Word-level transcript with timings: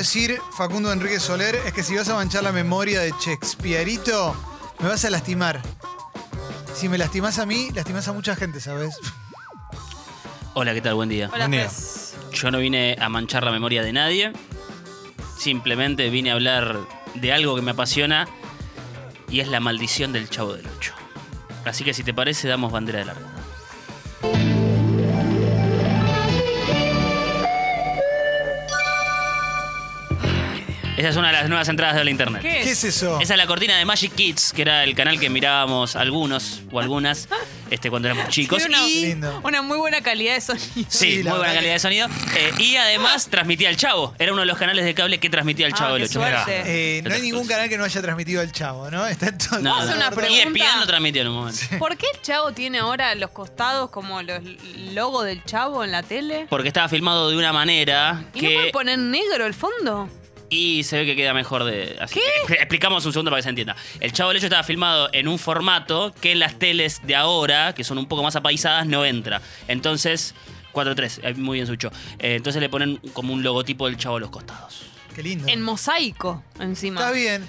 decir, 0.00 0.40
Facundo 0.52 0.90
Enrique 0.90 1.20
Soler, 1.20 1.54
es 1.66 1.74
que 1.74 1.82
si 1.82 1.94
vas 1.94 2.08
a 2.08 2.14
manchar 2.14 2.42
la 2.42 2.52
memoria 2.52 3.00
de 3.00 3.12
Shakespeareito, 3.20 4.34
me 4.78 4.88
vas 4.88 5.04
a 5.04 5.10
lastimar. 5.10 5.60
Si 6.74 6.88
me 6.88 6.96
lastimas 6.96 7.38
a 7.38 7.44
mí, 7.44 7.68
lastimas 7.74 8.08
a 8.08 8.14
mucha 8.14 8.34
gente, 8.34 8.60
¿sabes? 8.60 8.96
Hola, 10.54 10.72
¿qué 10.72 10.80
tal? 10.80 10.94
Buen 10.94 11.10
día. 11.10 11.28
Hola, 11.30 11.48
Buen 11.48 11.50
día. 11.50 11.70
Yo 12.32 12.50
no 12.50 12.58
vine 12.60 12.96
a 12.98 13.10
manchar 13.10 13.44
la 13.44 13.50
memoria 13.50 13.82
de 13.82 13.92
nadie. 13.92 14.32
Simplemente 15.38 16.08
vine 16.08 16.30
a 16.30 16.34
hablar 16.34 16.78
de 17.16 17.32
algo 17.34 17.54
que 17.54 17.60
me 17.60 17.72
apasiona 17.72 18.26
y 19.28 19.40
es 19.40 19.48
la 19.48 19.60
maldición 19.60 20.14
del 20.14 20.30
Chavo 20.30 20.54
del 20.54 20.66
Ocho. 20.78 20.94
Así 21.66 21.84
que 21.84 21.92
si 21.92 22.02
te 22.02 22.14
parece, 22.14 22.48
damos 22.48 22.72
bandera 22.72 23.00
de 23.00 23.04
largada. 23.04 23.39
Esa 31.00 31.08
es 31.08 31.16
una 31.16 31.28
de 31.28 31.32
las 31.32 31.48
nuevas 31.48 31.66
entradas 31.66 31.96
de 31.96 32.04
la 32.04 32.10
internet. 32.10 32.42
¿Qué 32.42 32.58
es? 32.58 32.64
¿Qué 32.66 32.70
es 32.72 32.84
eso? 32.84 33.18
Esa 33.22 33.32
es 33.32 33.38
la 33.38 33.46
cortina 33.46 33.78
de 33.78 33.86
Magic 33.86 34.14
Kids, 34.14 34.52
que 34.52 34.60
era 34.60 34.84
el 34.84 34.94
canal 34.94 35.18
que 35.18 35.30
mirábamos 35.30 35.96
algunos 35.96 36.60
o 36.70 36.78
algunas 36.78 37.26
este, 37.70 37.88
cuando 37.88 38.08
éramos 38.08 38.28
chicos. 38.28 38.62
Una, 38.66 38.86
Y 38.86 39.06
Lindo. 39.06 39.40
una 39.42 39.62
muy 39.62 39.78
buena 39.78 40.02
calidad 40.02 40.34
de 40.34 40.42
sonido. 40.42 40.66
Sí, 40.74 40.86
Sí, 40.90 41.22
la 41.22 41.30
muy 41.30 41.38
buena 41.38 41.54
verdad 41.54 41.54
calidad 41.54 41.72
de 41.72 41.78
sonido. 41.78 42.08
Eh, 42.36 42.50
y 42.58 42.76
además 42.76 43.28
transmitía 43.30 43.70
el 43.70 43.78
Chavo. 43.78 44.14
Era 44.18 44.32
uno 44.32 44.42
de 44.42 44.46
los 44.46 44.58
canales 44.58 44.84
de 44.84 44.92
cable 44.92 45.18
que 45.18 45.30
transmitía 45.30 45.66
el 45.68 45.72
Ah, 45.72 45.76
Chavo 45.78 45.94
del 45.94 46.02
qué 46.02 46.18
8. 46.18 46.28
suerte. 46.28 46.62
Eh, 46.98 47.02
no 47.02 47.14
hay 47.14 47.22
ningún 47.22 47.46
canal 47.46 47.70
que 47.70 47.78
no 47.78 47.84
haya 47.84 48.02
transmitido 48.02 48.42
el 48.42 48.52
chavo, 48.52 48.90
¿no? 48.90 49.06
Está 49.06 49.28
en 49.28 49.38
todo 49.38 49.58
No, 49.60 49.70
Vamos 49.70 49.78
a 49.80 49.82
hacer 49.84 49.96
no. 49.96 50.06
una 50.06 50.10
pregunta. 50.14 50.36
Y 50.36 50.40
ESPN 50.62 50.80
lo 50.80 50.86
transmitió 50.86 51.22
en 51.22 51.28
un 51.28 51.34
momento. 51.36 51.60
¿Por 51.78 51.96
qué 51.96 52.08
el 52.14 52.20
chavo 52.20 52.52
tiene 52.52 52.78
ahora 52.80 53.14
los 53.14 53.30
costados 53.30 53.88
como 53.88 54.20
los 54.22 54.42
logos 54.92 55.24
del 55.24 55.42
chavo 55.46 55.82
en 55.82 55.92
la 55.92 56.02
tele? 56.02 56.46
Porque 56.50 56.68
estaba 56.68 56.90
filmado 56.90 57.30
de 57.30 57.38
una 57.38 57.54
manera 57.54 58.22
¿Y 58.34 58.42
no 58.42 58.48
pueden 58.48 58.64
que. 58.66 58.70
poner 58.72 58.98
negro 58.98 59.46
el 59.46 59.54
fondo? 59.54 60.10
Y 60.50 60.82
se 60.82 60.98
ve 60.98 61.06
que 61.06 61.16
queda 61.16 61.32
mejor 61.32 61.64
de. 61.64 61.96
Así 62.00 62.20
que 62.46 62.54
explicamos 62.54 63.06
un 63.06 63.12
segundo 63.12 63.30
para 63.30 63.38
que 63.38 63.44
se 63.44 63.48
entienda. 63.48 63.76
El 64.00 64.12
Chavo 64.12 64.30
del 64.30 64.38
Ocho 64.38 64.46
estaba 64.46 64.64
filmado 64.64 65.08
en 65.12 65.28
un 65.28 65.38
formato 65.38 66.12
que 66.20 66.32
en 66.32 66.40
las 66.40 66.58
teles 66.58 67.00
de 67.04 67.14
ahora, 67.14 67.72
que 67.72 67.84
son 67.84 67.98
un 67.98 68.06
poco 68.06 68.22
más 68.22 68.36
apaisadas, 68.36 68.86
no 68.86 69.04
entra. 69.04 69.40
Entonces. 69.68 70.34
4-3, 70.72 71.20
eh, 71.24 71.34
muy 71.34 71.56
bien 71.58 71.66
Sucho. 71.66 71.90
Eh, 72.20 72.36
entonces 72.36 72.62
le 72.62 72.68
ponen 72.68 72.98
como 73.12 73.32
un 73.32 73.42
logotipo 73.42 73.86
del 73.86 73.96
Chavo 73.96 74.18
a 74.18 74.20
los 74.20 74.30
costados. 74.30 74.82
Qué 75.16 75.22
lindo. 75.24 75.48
En 75.48 75.62
mosaico, 75.62 76.44
encima. 76.60 77.00
Está 77.00 77.12
bien. 77.12 77.44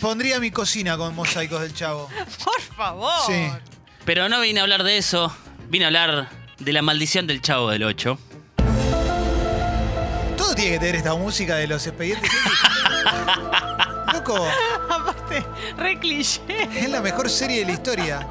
Pondría 0.00 0.40
mi 0.40 0.50
cocina 0.50 0.96
con 0.96 1.14
mosaicos 1.14 1.60
del 1.60 1.74
chavo. 1.74 2.08
Por 2.44 2.60
favor. 2.60 3.12
Sí. 3.26 3.48
Pero 4.04 4.28
no 4.28 4.40
vine 4.40 4.60
a 4.60 4.62
hablar 4.62 4.82
de 4.82 4.98
eso, 4.98 5.34
vine 5.68 5.84
a 5.84 5.88
hablar 5.88 6.28
de 6.58 6.72
la 6.72 6.82
maldición 6.82 7.26
del 7.26 7.40
Chavo 7.40 7.70
del 7.70 7.84
8. 7.84 8.18
Todo 10.44 10.54
tiene 10.54 10.72
que 10.72 10.78
tener 10.78 10.96
esta 10.96 11.14
música 11.14 11.56
de 11.56 11.66
los 11.66 11.86
expedientes. 11.86 12.30
Loco, 14.12 14.46
Aparte, 14.90 15.44
re 15.78 15.98
cliché. 15.98 16.40
es 16.76 16.88
la 16.90 17.00
mejor 17.00 17.28
serie 17.30 17.60
de 17.60 17.66
la 17.66 17.72
historia. 17.72 18.26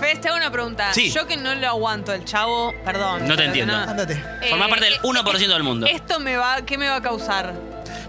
Fez, 0.00 0.20
te 0.20 0.28
hago 0.28 0.36
una 0.36 0.50
pregunta. 0.50 0.92
Sí. 0.92 1.10
Yo 1.10 1.26
que 1.26 1.36
no 1.36 1.54
lo 1.54 1.68
aguanto 1.68 2.12
el 2.12 2.24
chavo, 2.24 2.72
perdón. 2.84 3.28
No 3.28 3.36
te 3.36 3.44
entiendo. 3.44 3.76
no. 3.76 3.90
Ándate. 3.90 4.16
Forma 4.50 4.66
Eh, 4.66 4.68
parte 4.70 4.84
del 4.86 4.94
eh, 4.94 4.98
1% 5.02 5.48
del 5.48 5.62
mundo. 5.62 5.86
Esto 5.86 6.18
me 6.18 6.36
va, 6.36 6.62
¿qué 6.62 6.76
me 6.78 6.88
va 6.88 6.96
a 6.96 7.02
causar? 7.02 7.52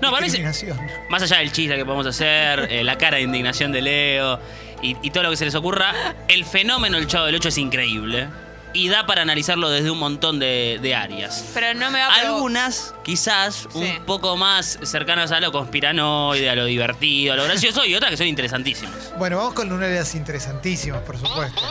No, 0.02 0.10
para 0.10 0.22
mí, 0.22 0.26
Discriminación. 0.26 0.78
más 1.10 1.22
allá 1.22 1.38
del 1.38 1.52
chiste 1.52 1.76
que 1.76 1.86
podemos 1.86 2.08
hacer, 2.08 2.68
eh, 2.72 2.84
la 2.84 2.98
cara 2.98 3.18
de 3.18 3.24
indignación 3.24 3.72
de 3.72 3.82
Leo 3.82 4.40
y, 4.82 4.98
y 5.02 5.12
todo 5.12 5.24
lo 5.24 5.30
que 5.30 5.38
se 5.38 5.46
les 5.46 5.56
ocurra, 5.56 5.94
el 6.28 6.44
fenómeno 6.46 6.98
del 6.98 7.08
Chavo 7.08 7.26
del 7.28 7.36
8 7.36 7.50
es 7.50 7.58
increíble. 7.58 8.28
Y 8.74 8.90
da 8.90 9.06
para 9.06 9.22
analizarlo 9.22 9.70
desde 9.70 9.92
un 9.92 10.00
montón 10.00 10.40
de, 10.40 10.80
de 10.82 10.96
áreas. 10.96 11.52
Pero 11.54 11.74
no 11.78 11.92
me 11.92 12.00
va 12.00 12.08
a 12.08 12.16
Algunas, 12.22 12.96
quizás, 13.04 13.68
Sí. 13.72 13.78
un 13.78 14.06
poco 14.06 14.36
más 14.36 14.80
cercanas 14.84 15.32
a 15.32 15.40
lo 15.40 15.52
conspiranoide, 15.52 16.50
a 16.50 16.56
lo 16.56 16.66
divertido, 16.66 17.34
a 17.34 17.36
lo 17.38 17.44
gracioso, 17.44 17.86
y 17.86 17.94
otras 17.94 18.10
que 18.12 18.18
son 18.18 18.28
interesantísimas. 18.28 19.14
Bueno, 19.18 19.38
vamos 19.38 19.54
con 19.54 19.70
lunares 19.70 20.16
interesantísimas, 20.16 21.02
por 21.02 21.18
supuesto. 21.20 21.62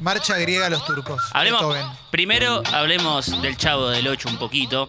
Marcha 0.00 0.36
griega 0.38 0.66
a 0.66 0.70
los 0.70 0.84
turcos. 0.84 1.22
Hablemos, 1.32 1.60
Beethoven. 1.60 1.86
primero 2.10 2.62
hablemos 2.72 3.40
del 3.42 3.56
Chavo 3.56 3.88
del 3.88 4.06
8 4.08 4.28
un 4.28 4.38
poquito. 4.38 4.88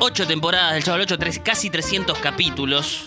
Ocho 0.00 0.26
temporadas 0.26 0.74
del 0.74 0.84
Chavo 0.84 0.96
del 0.98 1.02
8, 1.06 1.18
tres- 1.18 1.40
casi 1.44 1.70
300 1.70 2.18
capítulos. 2.18 3.04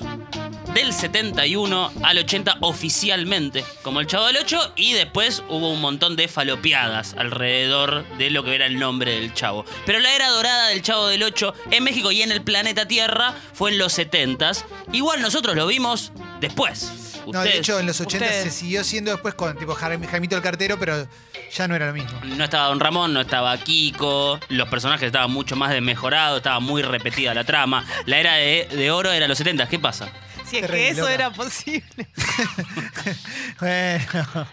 Del 0.74 0.94
71 0.94 1.92
al 2.02 2.18
80 2.20 2.58
oficialmente, 2.62 3.66
como 3.82 4.00
el 4.00 4.08
Chavo 4.08 4.28
del 4.28 4.38
8, 4.38 4.74
y 4.78 4.94
después 4.94 5.44
hubo 5.50 5.70
un 5.70 5.82
montón 5.82 6.16
de 6.16 6.30
falopeadas 6.30 7.14
alrededor 7.18 8.06
de 8.18 8.30
lo 8.30 8.46
que 8.46 8.56
era 8.56 8.68
el 8.68 8.80
nombre 8.80 9.16
del 9.20 9.34
Chavo. 9.34 9.66
Pero 9.86 10.00
la 10.00 10.16
era 10.16 10.30
dorada 10.30 10.70
del 10.70 10.82
Chavo 10.82 11.08
del 11.08 11.24
8 11.24 11.54
en 11.72 11.84
México 11.84 12.12
y 12.14 12.22
en 12.22 12.32
el 12.32 12.42
planeta 12.42 12.88
Tierra 12.88 13.34
fue 13.54 13.72
en 13.72 13.80
los 13.80 13.98
70s. 14.00 14.64
Igual 14.94 15.22
nosotros 15.22 15.58
lo 15.58 15.68
vimos 15.68 16.14
después. 16.40 17.18
No, 17.28 17.42
de 17.44 17.58
hecho, 17.58 17.80
en 17.80 17.86
los 17.86 18.00
80 18.02 18.26
se 18.26 18.34
ustedes. 18.34 18.54
siguió 18.56 18.84
siendo 18.84 19.12
después 19.12 19.36
con 19.36 19.56
tipo 19.58 19.76
Jaimito 19.76 20.36
el 20.36 20.42
cartero, 20.42 20.80
pero 20.80 21.08
ya 21.54 21.68
no 21.68 21.76
era 21.76 21.88
lo 21.88 21.94
mismo. 21.94 22.20
No 22.24 22.44
estaba 22.44 22.68
Don 22.68 22.80
Ramón, 22.80 23.14
no 23.14 23.22
estaba 23.22 23.56
Kiko, 23.58 24.40
los 24.50 24.70
personajes 24.70 25.06
estaban 25.08 25.32
mucho 25.32 25.56
más 25.56 25.72
desmejorados, 25.72 26.38
estaba 26.38 26.60
muy 26.60 26.82
repetida 26.82 27.34
la 27.34 27.44
trama. 27.44 27.86
La 28.06 28.18
era 28.20 28.36
de, 28.36 28.68
de 28.72 28.90
oro 28.90 29.12
era 29.12 29.28
los 29.28 29.38
70, 29.38 29.68
¿qué 29.68 29.78
pasa? 29.78 30.12
Si 30.52 30.58
es 30.58 30.70
que 30.70 30.90
eso 30.90 31.02
loca. 31.02 31.14
era 31.14 31.32
posible. 31.32 32.08
Bueno, 33.60 34.48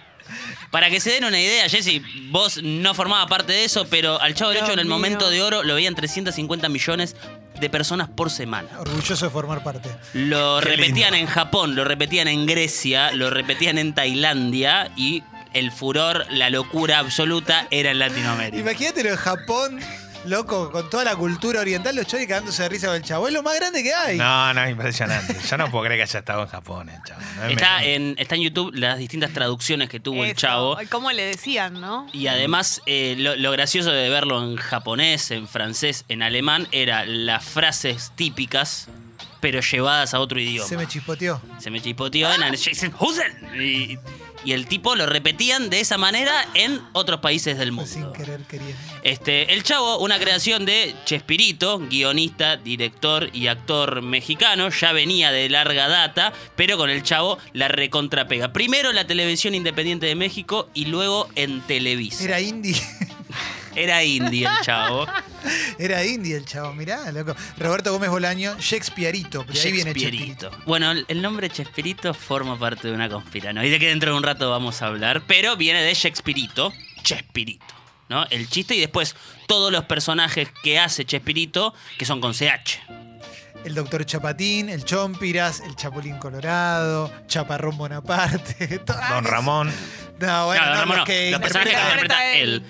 Para 0.71 0.91
que 0.91 1.01
se 1.01 1.11
den 1.11 1.25
una 1.25 1.41
idea, 1.41 1.69
Jessy, 1.69 2.03
vos 2.31 2.61
no 2.63 2.95
formabas 2.95 3.29
parte 3.29 3.53
de 3.53 3.65
eso, 3.65 3.87
pero 3.89 4.21
al 4.21 4.35
Chavo 4.35 4.51
Ocho 4.51 4.73
en 4.73 4.79
el 4.79 4.85
mío. 4.85 4.95
momento 4.95 5.31
de 5.31 5.43
oro 5.43 5.63
lo 5.63 5.75
veían 5.75 5.95
350 5.95 6.69
millones 6.69 7.17
de 7.59 7.71
personas 7.71 8.09
por 8.11 8.31
semana. 8.31 8.69
orgulloso 8.79 9.25
de 9.25 9.31
formar 9.31 9.63
parte. 9.65 9.89
Lo 10.13 10.61
Qué 10.61 10.67
repetían 10.67 11.13
lindo. 11.15 11.17
en 11.17 11.27
Japón, 11.27 11.75
lo 11.75 11.85
repetían 11.85 12.29
en 12.29 12.45
Grecia, 12.47 13.13
lo 13.13 13.31
repetían 13.31 13.79
en 13.79 13.95
Tailandia 13.95 14.91
y 14.97 15.23
el 15.55 15.73
furor, 15.73 16.27
la 16.31 16.51
locura 16.51 16.99
absoluta 16.99 17.67
era 17.71 17.91
en 17.93 17.99
Latinoamérica. 17.99 18.59
Imagínatelo 18.61 19.09
en 19.09 19.17
Japón, 19.17 19.81
loco, 20.29 20.71
con 20.71 20.89
toda 20.91 21.05
la 21.05 21.17
cultura 21.17 21.61
oriental, 21.61 21.95
los 21.97 22.07
choris 22.07 22.27
cagándose 22.29 22.63
de 22.63 22.69
risa 22.69 22.87
con 22.89 22.97
el 22.97 23.03
chavo. 23.03 23.27
Es 23.29 23.35
lo 23.35 23.43
más 23.43 23.55
grande 23.57 23.83
que 23.83 23.93
hay. 23.93 24.17
No, 24.19 24.53
no, 24.55 24.69
impresionante. 24.69 25.37
Yo 25.49 25.57
no 25.57 25.71
puedo 25.71 25.85
creer 25.85 25.99
que 26.01 26.03
haya 26.05 26.19
estado 26.21 26.43
en 26.43 26.49
Japón, 26.49 26.89
el 26.89 27.03
chavo. 27.03 27.21
No 27.37 27.45
es 27.47 27.53
Está 27.53 27.79
me- 27.79 27.95
en, 27.95 28.15
está 28.19 28.35
en 28.35 28.43
YouTube 28.43 28.73
las 28.75 28.99
distintas 28.99 29.33
traducciones 29.33 29.89
que 29.89 30.01
tuvo 30.01 30.25
el. 30.25 30.35
Chavo. 30.35 30.79
¿Cómo 30.91 31.11
le 31.13 31.25
decían, 31.25 31.81
no? 31.81 32.07
Y 32.13 32.27
además, 32.29 32.81
eh, 32.87 33.15
lo, 33.19 33.37
lo 33.37 33.51
gracioso 33.53 33.91
de 33.91 34.09
verlo 34.09 34.43
en 34.43 34.57
japonés, 34.57 35.31
en 35.31 35.49
francés, 35.49 36.05
en 36.09 36.23
alemán, 36.23 36.69
era 36.73 37.05
las 37.07 37.45
frases 37.45 38.13
típicas, 38.17 38.89
pero 39.41 39.61
llevadas 39.61 40.15
a 40.15 40.21
otro 40.21 40.41
idioma. 40.41 40.69
Se 40.69 40.77
me 40.77 40.87
chispoteó. 40.87 41.41
Se 41.59 41.71
me 41.71 41.81
chipoteó 41.81 42.33
en 42.33 42.41
Jason 42.57 42.93
Husen. 42.99 43.61
Y, 43.61 43.99
y 44.45 44.53
el 44.53 44.67
tipo 44.67 44.95
lo 44.95 45.07
repetían 45.07 45.71
de 45.71 45.81
esa 45.81 45.99
manera 45.99 46.47
en 46.55 46.81
otros 46.93 47.21
países 47.21 47.59
del 47.59 47.73
Fue 47.73 47.87
sin 47.87 48.03
mundo. 48.03 48.17
querer 48.17 48.41
queriendo. 48.43 48.77
Este, 49.03 49.53
el 49.53 49.63
Chavo, 49.63 49.99
una 49.99 50.19
creación 50.19 50.65
de 50.65 50.95
Chespirito, 51.05 51.79
guionista, 51.79 52.57
director 52.57 53.31
y 53.33 53.47
actor 53.49 54.03
mexicano, 54.03 54.71
ya 54.71 54.93
venía 54.93 55.31
de 55.33 55.49
larga 55.49 55.89
data, 55.89 56.33
pero 56.57 56.77
con 56.77 56.91
el 56.91 57.03
Chavo 57.03 57.39
la 57.53 57.69
recontrapega. 57.69 58.53
Primero 58.53 58.91
en 58.91 58.97
la 58.97 59.07
televisión 59.07 59.55
independiente 59.55 60.07
de 60.07 60.15
México 60.15 60.69
y 60.75 60.87
luego 60.87 61.29
en 61.35 61.61
Televisa. 61.63 62.25
Era 62.25 62.41
indie. 62.41 62.77
Era 63.79 64.03
indie 64.05 64.47
el 64.47 64.61
chavo. 64.65 65.07
Era 65.79 66.05
indie 66.05 66.37
el 66.37 66.45
chavo, 66.45 66.73
mirá, 66.75 67.11
loco. 67.13 67.35
Roberto 67.59 67.93
Gómez 67.93 68.11
Bolaño, 68.11 68.57
Shakespeareito. 68.59 69.45
De 69.45 69.61
ahí 69.61 69.73
viene 69.73 69.93
Chespirito. 69.95 70.49
Chespirito. 70.49 70.65
Bueno, 70.67 70.91
el- 70.91 71.23
nombre 71.23 71.49
Chespirito 71.51 72.13
forma 72.15 72.59
parte 72.59 72.89
de 72.89 72.95
una 72.95 73.09
conspiranoide 73.09 73.79
que 73.79 73.89
dentro 73.89 74.11
de 74.13 74.17
un 74.17 74.23
rato 74.23 74.51
vamos 74.51 74.83
a 74.83 74.87
hablar, 74.87 75.23
pero 75.27 75.57
viene 75.57 75.83
de 75.83 75.95
Shakespearito, 75.95 76.73
Chespirito. 77.03 77.65
¿no? 78.09 78.25
El 78.31 78.49
chiste 78.49 78.75
y 78.75 78.81
después 78.81 79.15
todos 79.47 79.71
los 79.71 79.85
personajes 79.85 80.49
que 80.63 80.79
hace 80.79 81.05
Chespirito, 81.05 81.75
que 81.99 82.05
son 82.07 82.21
con 82.21 82.33
CH. 82.33 82.81
El 83.65 83.75
doctor 83.75 84.07
Chapatín, 84.07 84.69
el 84.69 84.85
Chompiras, 84.85 85.61
el 85.61 85.75
Chapulín 85.77 86.17
Colorado, 86.19 87.13
Chaparrón 87.27 87.77
Bonaparte. 87.77 88.79
Don 89.11 89.25
Ramón. 89.25 89.71
No, 90.21 90.47
bueno, 90.47 90.65
No, 90.65 90.71
no, 90.71 90.77
no, 90.77 90.87
no, 90.87 90.97
los 90.97 91.05
que 91.07 91.31
los 91.33 91.41
personajes 91.41 91.75
que 91.75 91.81
interpreta 91.83 92.33
él. 92.35 92.65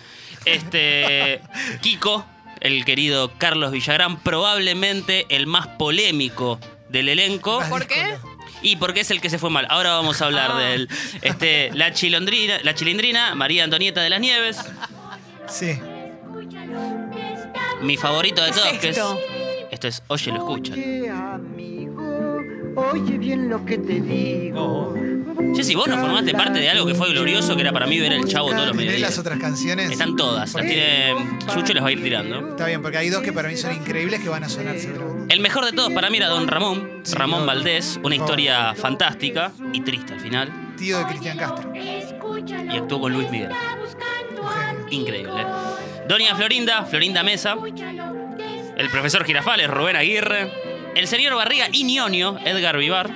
Este. 0.55 1.41
Kiko, 1.81 2.25
el 2.61 2.85
querido 2.85 3.33
Carlos 3.39 3.71
Villagrán, 3.73 4.19
probablemente 4.21 5.27
el 5.29 5.47
más 5.47 5.67
polémico 5.67 6.59
del 6.89 7.09
elenco. 7.09 7.63
¿Por 7.69 7.87
qué? 7.87 8.17
Y 8.63 8.77
porque 8.77 9.01
es 9.01 9.11
el 9.13 9.21
que 9.21 9.31
se 9.31 9.39
fue 9.39 9.51
mal. 9.51 9.67
Ahora 9.71 9.91
vamos 9.93 10.21
a 10.21 10.25
hablar 10.27 10.51
Ah. 10.55 10.59
de 10.59 10.75
él. 10.75 10.89
Este, 11.23 11.71
la 11.75 11.93
chilondrina, 11.93 12.59
la 12.65 12.75
chilindrina, 12.75 13.35
María 13.37 13.63
Antonieta 13.65 14.01
de 14.01 14.11
las 14.11 14.21
Nieves. 14.21 14.59
Sí. 15.49 15.79
Mi 17.83 17.97
favorito 17.97 18.43
de 18.43 18.51
¿Qué 18.51 18.57
es 18.57 18.63
todos, 18.63 18.79
que 18.81 18.89
es. 18.89 18.97
esto? 18.97 19.19
Esto 19.71 19.89
es 19.89 20.03
Oye, 20.09 20.33
lo 20.33 20.39
escuchan. 20.39 20.75
Oye, 22.93 23.19
bien 23.19 23.49
lo 23.49 23.65
que 23.65 23.79
te 23.79 24.01
digo. 24.01 24.95
Jessy, 25.55 25.75
vos 25.75 25.87
no 25.89 25.99
formaste 25.99 26.33
parte 26.33 26.59
de 26.59 26.69
algo 26.69 26.87
que 26.87 26.95
fue 26.95 27.11
glorioso, 27.11 27.55
que 27.55 27.63
era 27.63 27.73
para 27.73 27.87
mí 27.87 27.99
ver 27.99 28.13
el 28.13 28.25
chavo 28.27 28.49
todos 28.49 28.61
los 28.67 28.71
¿Tenés 28.73 28.87
mediodías. 28.87 29.11
las 29.11 29.19
otras 29.19 29.39
canciones? 29.39 29.91
Están 29.91 30.17
todas, 30.17 30.53
las 30.55 30.67
tiene 30.67 31.15
Sucho 31.53 31.73
y 31.73 31.75
las 31.75 31.85
va 31.85 31.89
a 31.89 31.93
ir 31.93 32.03
tirando. 32.03 32.51
Está 32.51 32.67
bien, 32.67 32.83
porque 32.83 32.99
hay 32.99 33.09
dos 33.09 33.23
que 33.23 33.33
para 33.33 33.49
mí 33.49 33.57
son 33.57 33.73
increíbles 33.75 34.21
que 34.21 34.29
van 34.29 34.45
a 34.45 34.49
sonar 34.49 34.79
seguramente. 34.79 35.33
El 35.35 35.41
mejor 35.41 35.65
de 35.65 35.73
todos 35.73 35.93
para 35.93 36.11
mí 36.11 36.17
era 36.17 36.29
Don 36.29 36.47
Ramón, 36.49 37.01
Sí, 37.03 37.15
Ramón. 37.15 37.47
Valdés, 37.47 37.99
una 38.03 38.15
historia 38.17 38.75
fantástica 38.75 39.53
y 39.73 39.81
triste 39.81 40.15
al 40.15 40.21
final. 40.21 40.53
Tío 40.77 40.99
de 40.99 41.07
Cristian 41.07 41.37
Castro. 41.39 41.73
Y 41.75 42.77
actuó 42.77 43.01
con 43.01 43.13
Luis 43.13 43.31
Miguel. 43.31 43.51
Increíble. 44.91 45.45
Doña 46.09 46.35
Florinda, 46.35 46.85
Florinda 46.85 47.23
Mesa. 47.23 47.57
El 48.77 48.89
profesor 48.91 49.25
Girafales, 49.25 49.69
Rubén 49.69 49.97
Aguirre. 49.97 50.51
El 50.95 51.07
señor 51.07 51.35
Barriga 51.35 51.69
y 51.73 51.85
ñoño, 51.85 52.39
Edgar 52.45 52.77
Vivar. 52.77 53.11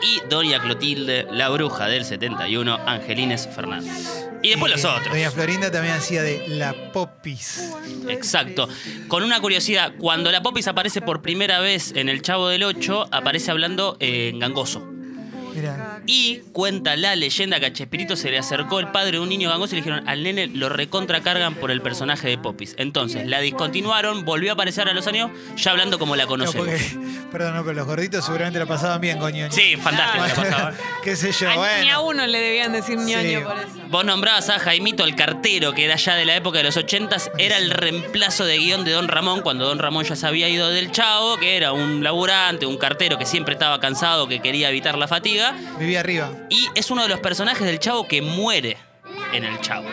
Y 0.00 0.20
Doña 0.28 0.60
Clotilde, 0.60 1.26
la 1.32 1.48
bruja 1.48 1.86
del 1.86 2.04
71, 2.04 2.78
Angelines 2.86 3.48
Fernández. 3.48 4.28
Y 4.42 4.50
después 4.50 4.70
los 4.70 4.84
otros. 4.84 5.08
Doña 5.08 5.30
Florinda 5.30 5.70
también 5.72 5.94
hacía 5.94 6.22
de 6.22 6.46
La 6.48 6.92
Popis. 6.92 7.72
Exacto. 8.08 8.68
Con 9.08 9.24
una 9.24 9.40
curiosidad, 9.40 9.92
cuando 9.98 10.30
la 10.30 10.42
Popis 10.42 10.68
aparece 10.68 11.00
por 11.00 11.22
primera 11.22 11.58
vez 11.58 11.92
en 11.96 12.08
El 12.08 12.22
Chavo 12.22 12.48
del 12.48 12.62
8, 12.62 13.08
aparece 13.10 13.50
hablando 13.50 13.96
eh, 13.98 14.28
en 14.28 14.38
gangoso. 14.38 14.97
Y 16.06 16.38
cuenta 16.52 16.96
la 16.96 17.14
leyenda 17.16 17.60
que 17.60 17.66
a 17.66 17.72
Chespirito 17.72 18.16
se 18.16 18.30
le 18.30 18.38
acercó 18.38 18.80
el 18.80 18.88
padre 18.90 19.12
de 19.12 19.18
un 19.20 19.28
niño 19.28 19.48
gangoso 19.50 19.74
y 19.74 19.78
le 19.80 19.82
dijeron 19.84 20.08
al 20.08 20.22
nene 20.22 20.46
lo 20.48 20.68
recontracargan 20.68 21.54
por 21.54 21.70
el 21.70 21.80
personaje 21.82 22.28
de 22.28 22.38
Popis. 22.38 22.74
Entonces 22.78 23.26
la 23.26 23.40
discontinuaron, 23.40 24.24
volvió 24.24 24.50
a 24.50 24.54
aparecer 24.54 24.88
a 24.88 24.92
los 24.94 25.06
años 25.06 25.30
ya 25.56 25.70
hablando 25.72 25.98
como 25.98 26.16
la 26.16 26.24
no, 26.24 26.28
conocemos. 26.28 26.66
porque, 26.66 26.80
perdón, 27.32 27.54
no, 27.56 27.62
pero 27.62 27.74
los 27.74 27.86
gorditos 27.86 28.24
seguramente 28.24 28.58
la 28.58 28.66
pasaban 28.66 29.00
bien 29.00 29.18
con 29.18 29.32
ñoño. 29.32 29.52
Sí, 29.52 29.76
fantástico 29.76 30.24
la 30.26 30.34
pasaba. 30.34 30.72
Qué 31.04 31.16
sé 31.16 31.32
yo, 31.32 31.48
Ni 31.48 31.90
a 31.90 31.98
bueno. 31.98 32.04
uno 32.22 32.26
le 32.26 32.38
debían 32.38 32.72
decir 32.72 32.96
ñoño 32.98 33.38
Sí. 33.40 33.44
por 33.44 33.58
eso. 33.58 33.77
Vos 33.88 34.04
nombrabas 34.04 34.48
a 34.50 34.58
Jaimito 34.58 35.04
el 35.04 35.16
cartero, 35.16 35.72
que 35.72 35.84
era 35.86 35.96
ya 35.96 36.14
de 36.14 36.24
la 36.26 36.36
época 36.36 36.58
de 36.58 36.64
los 36.64 36.76
ochentas, 36.76 37.30
era 37.38 37.56
el 37.56 37.70
reemplazo 37.70 38.44
de 38.44 38.58
guion 38.58 38.84
de 38.84 38.92
Don 38.92 39.08
Ramón, 39.08 39.40
cuando 39.40 39.66
Don 39.66 39.78
Ramón 39.78 40.04
ya 40.04 40.14
se 40.14 40.26
había 40.26 40.48
ido 40.48 40.68
del 40.68 40.92
Chavo, 40.92 41.38
que 41.38 41.56
era 41.56 41.72
un 41.72 42.04
laburante, 42.04 42.66
un 42.66 42.76
cartero 42.76 43.16
que 43.18 43.24
siempre 43.24 43.54
estaba 43.54 43.80
cansado, 43.80 44.28
que 44.28 44.40
quería 44.40 44.68
evitar 44.68 44.98
la 44.98 45.08
fatiga. 45.08 45.54
Vivía 45.78 46.00
arriba. 46.00 46.30
Y 46.50 46.68
es 46.74 46.90
uno 46.90 47.02
de 47.02 47.08
los 47.08 47.20
personajes 47.20 47.66
del 47.66 47.78
Chavo 47.78 48.06
que 48.06 48.20
muere 48.20 48.76
en 49.32 49.44
el 49.44 49.58
Chavo. 49.60 49.88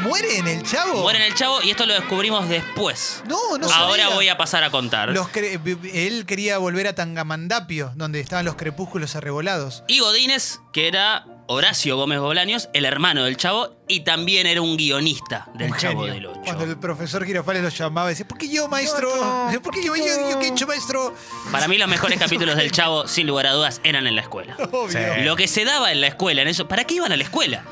¿Muere 0.00 0.38
en 0.38 0.48
el 0.48 0.62
chavo? 0.64 1.02
Muere 1.02 1.20
en 1.20 1.26
el 1.30 1.34
Chavo 1.36 1.62
y 1.62 1.70
esto 1.70 1.86
lo 1.86 1.94
descubrimos 1.94 2.48
después. 2.48 3.22
No, 3.28 3.56
no 3.56 3.70
Ahora 3.70 4.02
sabía. 4.04 4.16
voy 4.16 4.28
a 4.28 4.36
pasar 4.36 4.64
a 4.64 4.70
contar. 4.70 5.10
Los 5.10 5.28
cre- 5.28 5.60
él 5.94 6.26
quería 6.26 6.58
volver 6.58 6.88
a 6.88 6.94
Tangamandapio, 6.94 7.92
donde 7.94 8.18
estaban 8.18 8.44
los 8.44 8.56
crepúsculos 8.56 9.14
arrebolados. 9.14 9.84
Y 9.86 10.00
Godínez, 10.00 10.58
que 10.72 10.88
era 10.88 11.24
Horacio 11.46 11.96
Gómez 11.96 12.20
Bolaños, 12.20 12.68
el 12.72 12.84
hermano 12.84 13.24
del 13.24 13.36
Chavo, 13.36 13.76
y 13.88 14.00
también 14.00 14.46
era 14.46 14.62
un 14.62 14.76
guionista 14.76 15.48
del 15.54 15.72
Un 15.72 15.76
Chavo 15.76 16.00
genio. 16.04 16.14
del 16.14 16.26
Ocho. 16.26 16.40
Cuando 16.44 16.64
el 16.64 16.78
profesor 16.78 17.24
Girafales 17.24 17.62
lo 17.62 17.68
llamaba, 17.68 18.08
decía, 18.08 18.26
¿por 18.26 18.38
qué 18.38 18.48
yo, 18.48 18.68
maestro? 18.68 19.10
¿Por 19.62 19.74
qué 19.74 19.84
yo? 19.84 19.94
¿Yo, 19.96 20.04
yo 20.30 20.38
qué 20.38 20.46
he 20.46 20.50
hecho, 20.50 20.66
maestro? 20.66 21.14
Para 21.50 21.68
mí 21.68 21.78
los 21.78 21.88
mejores 21.88 22.18
capítulos 22.20 22.56
del 22.56 22.70
Chavo, 22.72 23.06
sin 23.06 23.26
lugar 23.26 23.46
a 23.46 23.52
dudas, 23.52 23.80
eran 23.84 24.06
en 24.06 24.14
la 24.16 24.22
escuela. 24.22 24.56
Obvio. 24.72 24.90
Sí. 24.90 25.22
Lo 25.22 25.36
que 25.36 25.48
se 25.48 25.64
daba 25.64 25.92
en 25.92 26.00
la 26.00 26.06
escuela, 26.06 26.42
en 26.42 26.48
eso, 26.48 26.68
¿para 26.68 26.84
qué 26.84 26.94
iban 26.94 27.12
a 27.12 27.16
la 27.16 27.24
escuela? 27.24 27.64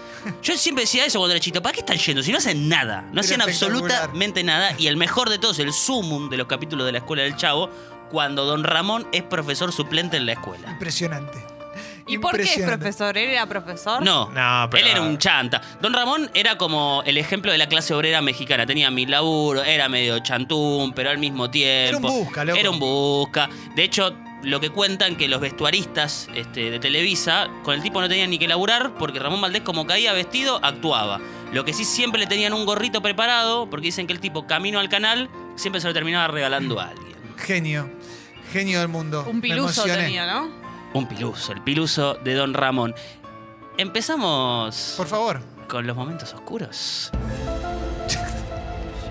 Yo 0.42 0.56
siempre 0.56 0.84
decía 0.84 1.06
eso 1.06 1.18
cuando 1.18 1.34
era 1.34 1.40
chito, 1.40 1.62
¿para 1.62 1.72
qué 1.72 1.80
están 1.80 1.96
yendo? 1.96 2.22
Si 2.22 2.30
no 2.32 2.38
hacen 2.38 2.68
nada, 2.68 3.02
no 3.02 3.12
Era 3.12 3.20
hacían 3.22 3.40
absolutamente 3.40 4.44
nada. 4.44 4.74
Y 4.78 4.88
el 4.88 4.96
mejor 4.98 5.30
de 5.30 5.38
todos, 5.38 5.58
el 5.60 5.72
sumum 5.72 6.28
de 6.28 6.36
los 6.36 6.46
capítulos 6.46 6.84
de 6.84 6.92
la 6.92 6.98
escuela 6.98 7.22
del 7.22 7.36
Chavo, 7.36 7.70
cuando 8.10 8.44
Don 8.44 8.64
Ramón 8.64 9.06
es 9.12 9.22
profesor 9.22 9.72
suplente 9.72 10.16
en 10.18 10.26
la 10.26 10.32
escuela. 10.32 10.68
Impresionante. 10.72 11.38
¿Y 12.10 12.18
por 12.18 12.36
qué 12.36 12.42
es 12.42 12.62
profesor? 12.62 13.16
¿Él 13.16 13.30
era 13.30 13.46
profesor? 13.46 14.02
No, 14.02 14.30
No, 14.30 14.68
pero- 14.70 14.84
él 14.84 14.90
era 14.92 15.02
un 15.02 15.18
chanta. 15.18 15.60
Don 15.80 15.92
Ramón 15.92 16.30
era 16.34 16.56
como 16.58 17.02
el 17.06 17.16
ejemplo 17.18 17.52
de 17.52 17.58
la 17.58 17.68
clase 17.68 17.94
obrera 17.94 18.20
mexicana. 18.20 18.66
Tenía 18.66 18.90
mil 18.90 19.10
laburo, 19.10 19.62
era 19.62 19.88
medio 19.88 20.18
chantún, 20.20 20.92
pero 20.92 21.10
al 21.10 21.18
mismo 21.18 21.50
tiempo. 21.50 21.88
Era 21.88 21.96
un 21.98 22.02
busca, 22.24 22.44
loco. 22.44 22.58
Era 22.58 22.70
un 22.70 22.78
busca. 22.78 23.48
De 23.74 23.84
hecho, 23.84 24.14
lo 24.42 24.58
que 24.60 24.70
cuentan 24.70 25.16
que 25.16 25.28
los 25.28 25.40
vestuaristas 25.40 26.28
este, 26.34 26.70
de 26.70 26.78
Televisa, 26.80 27.48
con 27.62 27.74
el 27.74 27.82
tipo 27.82 28.00
no 28.00 28.08
tenían 28.08 28.30
ni 28.30 28.38
que 28.38 28.48
laburar, 28.48 28.94
porque 28.98 29.18
Ramón 29.18 29.40
Valdés, 29.40 29.62
como 29.62 29.86
caía 29.86 30.12
vestido, 30.12 30.58
actuaba. 30.62 31.20
Lo 31.52 31.64
que 31.64 31.72
sí 31.72 31.84
siempre 31.84 32.20
le 32.20 32.26
tenían 32.26 32.52
un 32.52 32.64
gorrito 32.64 33.02
preparado, 33.02 33.68
porque 33.68 33.86
dicen 33.86 34.06
que 34.06 34.12
el 34.12 34.20
tipo, 34.20 34.46
camino 34.46 34.78
al 34.80 34.88
canal, 34.88 35.28
siempre 35.56 35.80
se 35.80 35.88
lo 35.88 35.92
terminaba 35.94 36.28
regalando 36.28 36.80
a 36.80 36.88
alguien. 36.88 37.16
Genio. 37.36 37.90
Genio 38.52 38.80
del 38.80 38.88
mundo. 38.88 39.24
Un 39.28 39.36
Me 39.36 39.42
piluso 39.42 39.82
emocioné. 39.84 40.04
tenía, 40.04 40.26
¿no? 40.26 40.59
Un 40.94 41.06
piluso, 41.06 41.52
el 41.52 41.62
piluso 41.62 42.14
de 42.14 42.34
Don 42.34 42.52
Ramón. 42.54 42.94
Empezamos 43.78 44.94
Por 44.96 45.06
favor. 45.06 45.40
con 45.68 45.86
los 45.86 45.96
momentos 45.96 46.32
oscuros. 46.34 47.10
Yo 48.08 48.18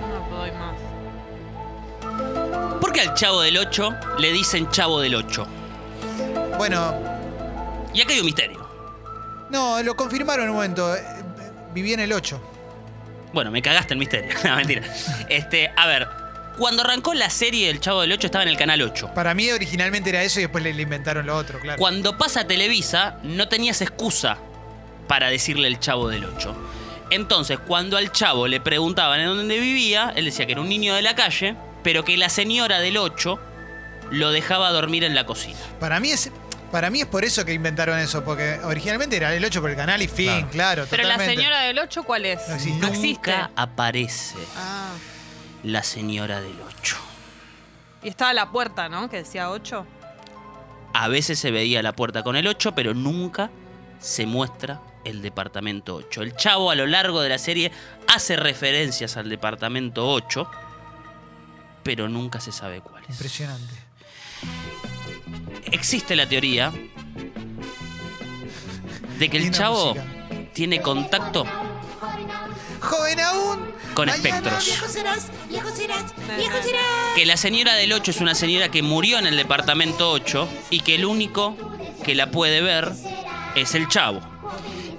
no 0.08 0.38
doy 0.38 0.52
más. 0.52 0.76
¿Por 2.82 2.92
qué 2.92 3.02
al 3.02 3.14
chavo 3.14 3.42
del 3.42 3.58
8 3.58 3.96
le 4.20 4.32
dicen 4.32 4.70
chavo 4.70 5.00
del 5.00 5.16
8? 5.16 5.48
Bueno, 6.58 6.94
Y 7.94 8.02
acá 8.02 8.14
hay 8.14 8.20
un 8.20 8.26
misterio. 8.26 8.68
no, 9.50 9.82
lo 9.82 9.96
confirmaron 9.96 10.44
en 10.46 10.50
un 10.52 10.56
momento. 10.58 10.94
Eh, 10.96 11.04
Viví 11.74 11.94
en 11.94 12.00
el 12.02 12.12
8. 12.14 12.42
Bueno, 13.32 13.52
me 13.52 13.62
cagaste 13.62 13.94
el 13.94 14.00
misterio. 14.00 14.34
no, 14.44 14.56
mentira. 14.58 14.82
Este, 15.30 15.72
a 15.76 15.86
ver, 15.88 16.08
cuando 16.60 16.84
arrancó 16.84 17.14
la 17.16 17.30
serie 17.30 17.70
El 17.70 17.80
Chavo 17.80 18.02
del 18.02 18.12
8 18.12 18.28
estaba 18.28 18.44
en 18.44 18.50
el 18.50 18.58
canal 18.58 18.82
8. 18.82 19.12
Para 19.16 19.34
mí 19.34 19.50
originalmente 19.50 20.10
era 20.10 20.22
eso 20.22 20.40
y 20.40 20.44
después 20.44 20.64
le, 20.64 20.74
le 20.74 20.84
inventaron 20.84 21.26
lo 21.26 21.36
otro, 21.36 21.60
claro. 21.60 21.80
Cuando 21.80 22.18
pasa 22.18 22.42
a 22.42 22.48
Televisa, 22.48 23.18
no 23.24 23.48
tenías 23.48 23.82
excusa 23.82 24.38
para 25.08 25.30
decirle 25.30 25.68
el 25.68 25.80
Chavo 25.80 26.10
del 26.10 26.26
8. 26.26 26.56
Entonces, 27.12 27.58
cuando 27.66 27.98
al 27.98 28.12
chavo 28.12 28.48
le 28.48 28.62
preguntaban 28.62 29.20
en 29.22 29.28
dónde 29.28 29.60
vivía, 29.60 30.14
él 30.16 30.26
decía 30.26 30.46
que 30.46 30.52
era 30.52 30.62
un 30.62 30.70
niño 30.70 30.94
de 30.94 31.02
la 31.02 31.16
calle, 31.16 31.56
pero 31.82 32.06
que 32.06 32.16
la 32.18 32.30
señora 32.30 32.80
del 32.80 32.98
8 32.98 33.40
lo 34.12 34.32
dejaba 34.32 34.70
dormir 34.72 35.04
en 35.04 35.16
la 35.16 35.26
cocina. 35.26 35.58
Para 35.80 36.00
mí 36.00 36.12
es. 36.12 36.30
Para 36.72 36.92
mí 36.92 37.02
es 37.02 37.08
por 37.08 37.26
eso 37.26 37.46
que 37.46 37.54
inventaron 37.54 37.98
eso, 37.98 38.24
porque 38.24 38.60
originalmente 38.64 39.18
era 39.18 39.34
el 39.34 39.44
8 39.44 39.60
por 39.60 39.72
el 39.72 39.76
canal 39.76 40.04
y 40.04 40.08
fin, 40.08 40.28
claro, 40.52 40.86
Claro. 40.86 40.86
Pero 40.92 41.04
la 41.04 41.18
señora 41.18 41.62
del 41.62 41.80
8, 41.80 42.04
¿cuál 42.04 42.28
es? 42.28 42.48
No 42.48 42.54
existe. 42.88 43.32
Nunca 43.32 43.50
aparece 43.56 44.36
Ah. 44.56 44.92
La 45.64 45.84
señora 45.84 46.42
del 46.42 46.60
8. 46.62 46.98
Y 48.04 48.10
estaba 48.10 48.34
la 48.34 48.52
puerta, 48.52 48.90
¿no? 48.90 49.10
Que 49.10 49.18
decía 49.18 49.50
8. 49.50 49.86
A 50.94 51.08
veces 51.08 51.40
se 51.40 51.52
veía 51.52 51.84
la 51.84 51.94
puerta 51.94 52.24
con 52.24 52.36
el 52.36 52.48
8, 52.48 52.74
pero 52.74 52.94
nunca 52.94 53.50
se 54.00 54.26
muestra 54.26 54.82
el 55.04 55.22
departamento 55.22 55.96
8. 55.96 56.22
El 56.22 56.36
chavo 56.36 56.72
a 56.72 56.76
lo 56.76 56.88
largo 56.88 57.22
de 57.22 57.30
la 57.30 57.38
serie 57.38 57.72
hace 58.08 58.36
referencias 58.36 59.18
al 59.18 59.30
departamento 59.30 60.10
8, 60.10 60.50
pero 61.84 62.08
nunca 62.10 62.40
se 62.40 62.52
sabe 62.52 62.82
cuál 62.82 63.04
es. 63.04 63.10
Impresionante. 63.12 63.74
Existe 65.72 66.16
la 66.16 66.28
teoría 66.28 66.72
de 69.20 69.30
que 69.30 69.38
el 69.38 69.52
chavo 69.52 69.94
música. 69.94 70.52
tiene 70.54 70.82
contacto 70.82 71.46
Joven 72.82 73.20
aún. 73.20 73.72
con 73.94 74.08
Mañana 74.08 74.28
espectros. 74.30 74.66
viejo 74.66 74.88
serás, 74.88 75.26
viejo 75.50 75.70
serás, 75.76 76.04
viejo 76.38 76.58
serás. 76.64 76.82
Que 77.16 77.26
la 77.26 77.38
señora 77.38 77.74
del 77.76 77.92
8 77.94 78.12
es 78.12 78.22
una 78.22 78.36
señora 78.36 78.70
que 78.70 78.82
murió 78.82 79.18
en 79.20 79.28
el 79.28 79.36
departamento 79.36 80.12
8 80.12 80.48
y 80.70 80.80
que 80.82 80.96
el 80.96 81.06
único 81.06 81.58
que 82.04 82.16
la 82.16 82.32
puede 82.32 82.62
ver 82.62 82.92
es 83.56 83.76
el 83.76 83.88
chavo. 83.88 84.22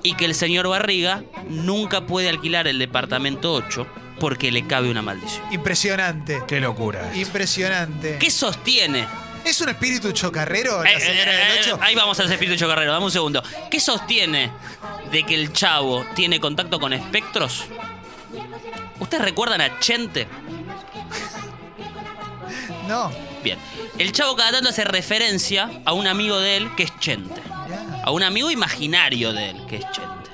Y 0.02 0.14
que 0.14 0.24
el 0.24 0.34
señor 0.34 0.66
Barriga 0.68 1.22
nunca 1.48 2.02
puede 2.06 2.28
alquilar 2.28 2.66
el 2.66 2.78
departamento 2.78 3.52
8 3.52 3.86
porque 4.18 4.50
le 4.52 4.66
cabe 4.66 4.90
una 4.90 5.02
maldición. 5.02 5.42
Impresionante. 5.52 6.42
Qué 6.46 6.60
locura. 6.60 7.10
Impresionante. 7.14 8.18
¿Qué 8.18 8.30
sostiene? 8.30 9.06
¿Es 9.44 9.58
un 9.62 9.70
espíritu 9.70 10.12
chocarrero 10.12 10.82
la 10.84 10.92
Eh, 10.92 11.00
señora 11.00 11.32
eh, 11.32 11.36
del 11.36 11.56
eh, 11.58 11.72
8? 11.72 11.78
ahí 11.82 11.94
vamos 11.94 12.20
al 12.20 12.30
espíritu 12.30 12.58
chocarrero, 12.58 12.92
dame 12.92 13.06
un 13.06 13.10
segundo. 13.10 13.42
¿Qué 13.70 13.80
sostiene 13.80 14.50
de 15.10 15.24
que 15.24 15.34
el 15.34 15.52
chavo 15.52 16.04
tiene 16.14 16.40
contacto 16.40 16.78
con 16.80 16.92
espectros? 16.92 17.64
¿Ustedes 18.98 19.24
recuerdan 19.24 19.60
a 19.60 19.78
Chente? 19.78 20.28
No. 22.88 23.12
Bien. 23.44 23.56
El 23.98 24.10
chavo 24.10 24.34
cada 24.34 24.50
tanto 24.50 24.70
hace 24.70 24.82
referencia 24.82 25.70
a 25.84 25.92
un 25.92 26.08
amigo 26.08 26.40
de 26.40 26.56
él 26.56 26.74
que 26.74 26.82
es 26.82 26.98
Chente. 26.98 27.40
A 28.02 28.10
un 28.10 28.24
amigo 28.24 28.50
imaginario 28.50 29.32
de 29.32 29.50
él 29.50 29.66
que 29.68 29.76
es 29.76 29.90
Chente. 29.92 30.30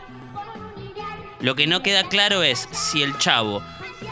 Lo 1.40 1.54
que 1.54 1.66
no 1.66 1.83
queda 1.83 2.04
claro 2.04 2.42
es 2.42 2.66
si 2.73 3.02
el 3.02 3.18
chavo 3.18 3.62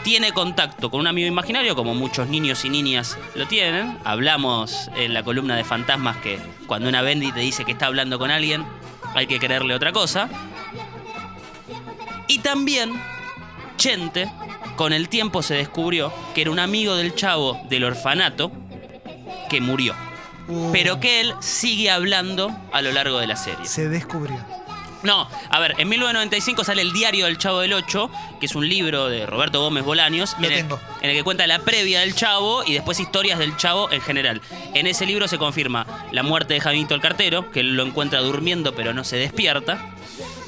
tiene 0.03 0.31
contacto 0.31 0.91
con 0.91 0.99
un 0.99 1.07
amigo 1.07 1.27
imaginario, 1.27 1.75
como 1.75 1.95
muchos 1.95 2.27
niños 2.27 2.63
y 2.65 2.69
niñas 2.69 3.17
lo 3.33 3.47
tienen. 3.47 3.97
Hablamos 4.03 4.89
en 4.95 5.13
la 5.13 5.23
columna 5.23 5.55
de 5.55 5.63
fantasmas 5.63 6.17
que 6.17 6.39
cuando 6.67 6.87
una 6.89 7.01
Bendy 7.01 7.31
te 7.31 7.39
dice 7.39 7.65
que 7.65 7.71
está 7.71 7.87
hablando 7.87 8.19
con 8.19 8.29
alguien, 8.29 8.65
hay 9.15 9.25
que 9.25 9.39
creerle 9.39 9.73
otra 9.73 9.91
cosa. 9.91 10.29
Y 12.27 12.39
también 12.39 12.91
Chente, 13.77 14.31
con 14.75 14.93
el 14.93 15.09
tiempo 15.09 15.41
se 15.41 15.55
descubrió 15.55 16.13
que 16.33 16.41
era 16.41 16.51
un 16.51 16.59
amigo 16.59 16.95
del 16.95 17.15
chavo 17.15 17.59
del 17.69 17.83
orfanato 17.83 18.51
que 19.49 19.61
murió. 19.61 19.95
Uh. 20.47 20.71
pero 20.71 20.99
que 20.99 21.21
él 21.21 21.33
sigue 21.39 21.89
hablando 21.89 22.55
a 22.71 22.83
lo 22.83 22.91
largo 22.91 23.17
de 23.17 23.25
la 23.25 23.35
serie. 23.35 23.65
Se 23.65 23.89
descubrió. 23.89 24.37
No, 25.05 25.29
a 25.49 25.59
ver, 25.59 25.75
en 25.77 25.87
1995 25.87 26.63
sale 26.63 26.81
el 26.81 26.91
Diario 26.91 27.25
del 27.25 27.37
Chavo 27.37 27.59
del 27.59 27.73
Ocho, 27.73 28.09
que 28.39 28.47
es 28.47 28.55
un 28.55 28.67
libro 28.67 29.07
de 29.07 29.25
Roberto 29.25 29.61
Gómez 29.61 29.83
Bolaños, 29.83 30.35
Lo 30.39 30.47
en 30.47 30.53
el, 30.53 30.59
tengo. 30.61 30.79
en 31.01 31.11
el 31.11 31.15
que 31.15 31.23
cuenta 31.23 31.45
la 31.45 31.59
previa 31.59 31.99
del 32.01 32.15
Chavo 32.15 32.63
y 32.65 32.73
después 32.73 32.99
historias 32.99 33.37
del 33.37 33.55
Chavo 33.55 33.91
en 33.91 34.01
general. 34.01 34.41
En 34.73 34.87
ese 34.87 35.05
libro 35.05 35.27
se 35.27 35.37
confirma 35.37 35.85
la 36.11 36.23
muerte 36.23 36.55
de 36.55 36.59
Javito 36.59 36.95
el 36.95 37.01
Cartero, 37.01 37.51
que 37.51 37.61
lo 37.63 37.83
encuentra 37.83 38.19
durmiendo 38.21 38.73
pero 38.73 38.93
no 38.93 39.03
se 39.03 39.17
despierta. 39.17 39.79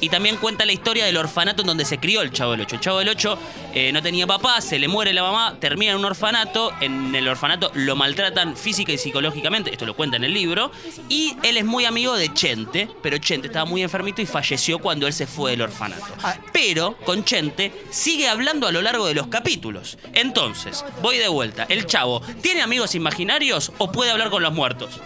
Y 0.00 0.08
también 0.08 0.36
cuenta 0.36 0.64
la 0.64 0.72
historia 0.72 1.04
del 1.06 1.16
orfanato 1.16 1.62
en 1.62 1.66
donde 1.66 1.84
se 1.84 1.98
crió 1.98 2.22
el 2.22 2.30
Chavo 2.30 2.52
del 2.52 2.60
Ocho. 2.62 2.76
El 2.76 2.80
Chavo 2.80 2.98
del 2.98 3.08
Ocho 3.08 3.38
eh, 3.74 3.92
no 3.92 4.02
tenía 4.02 4.26
papá, 4.26 4.60
se 4.60 4.78
le 4.78 4.88
muere 4.88 5.12
la 5.12 5.22
mamá, 5.22 5.56
termina 5.60 5.92
en 5.92 5.98
un 5.98 6.04
orfanato. 6.04 6.72
En 6.80 7.14
el 7.14 7.26
orfanato 7.28 7.70
lo 7.74 7.96
maltratan 7.96 8.56
física 8.56 8.92
y 8.92 8.98
psicológicamente, 8.98 9.70
esto 9.72 9.86
lo 9.86 9.94
cuenta 9.94 10.16
en 10.16 10.24
el 10.24 10.34
libro. 10.34 10.70
Y 11.08 11.36
él 11.42 11.56
es 11.56 11.64
muy 11.64 11.84
amigo 11.84 12.14
de 12.14 12.32
Chente, 12.32 12.88
pero 13.02 13.18
Chente 13.18 13.48
estaba 13.48 13.64
muy 13.64 13.82
enfermito 13.82 14.22
y 14.22 14.26
falleció 14.26 14.78
cuando 14.78 15.06
él 15.06 15.12
se 15.12 15.26
fue 15.26 15.52
del 15.52 15.62
orfanato. 15.62 16.06
Ah. 16.22 16.36
Pero 16.52 16.96
con 16.98 17.24
Chente 17.24 17.72
sigue 17.90 18.28
hablando 18.28 18.66
a 18.66 18.72
lo 18.72 18.82
largo 18.82 19.06
de 19.06 19.14
los 19.14 19.26
capítulos. 19.28 19.98
Entonces, 20.14 20.84
voy 21.02 21.18
de 21.18 21.28
vuelta. 21.28 21.66
¿El 21.68 21.86
Chavo 21.86 22.20
tiene 22.40 22.62
amigos 22.62 22.94
imaginarios 22.94 23.72
o 23.78 23.90
puede 23.90 24.10
hablar 24.10 24.30
con 24.30 24.42
los 24.42 24.52
muertos? 24.52 25.00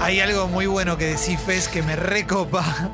Hay 0.00 0.18
algo 0.18 0.48
muy 0.48 0.66
bueno 0.66 0.98
que 0.98 1.04
decís, 1.04 1.38
Fez, 1.46 1.68
que 1.68 1.82
me 1.82 1.94
recopa. 1.94 2.90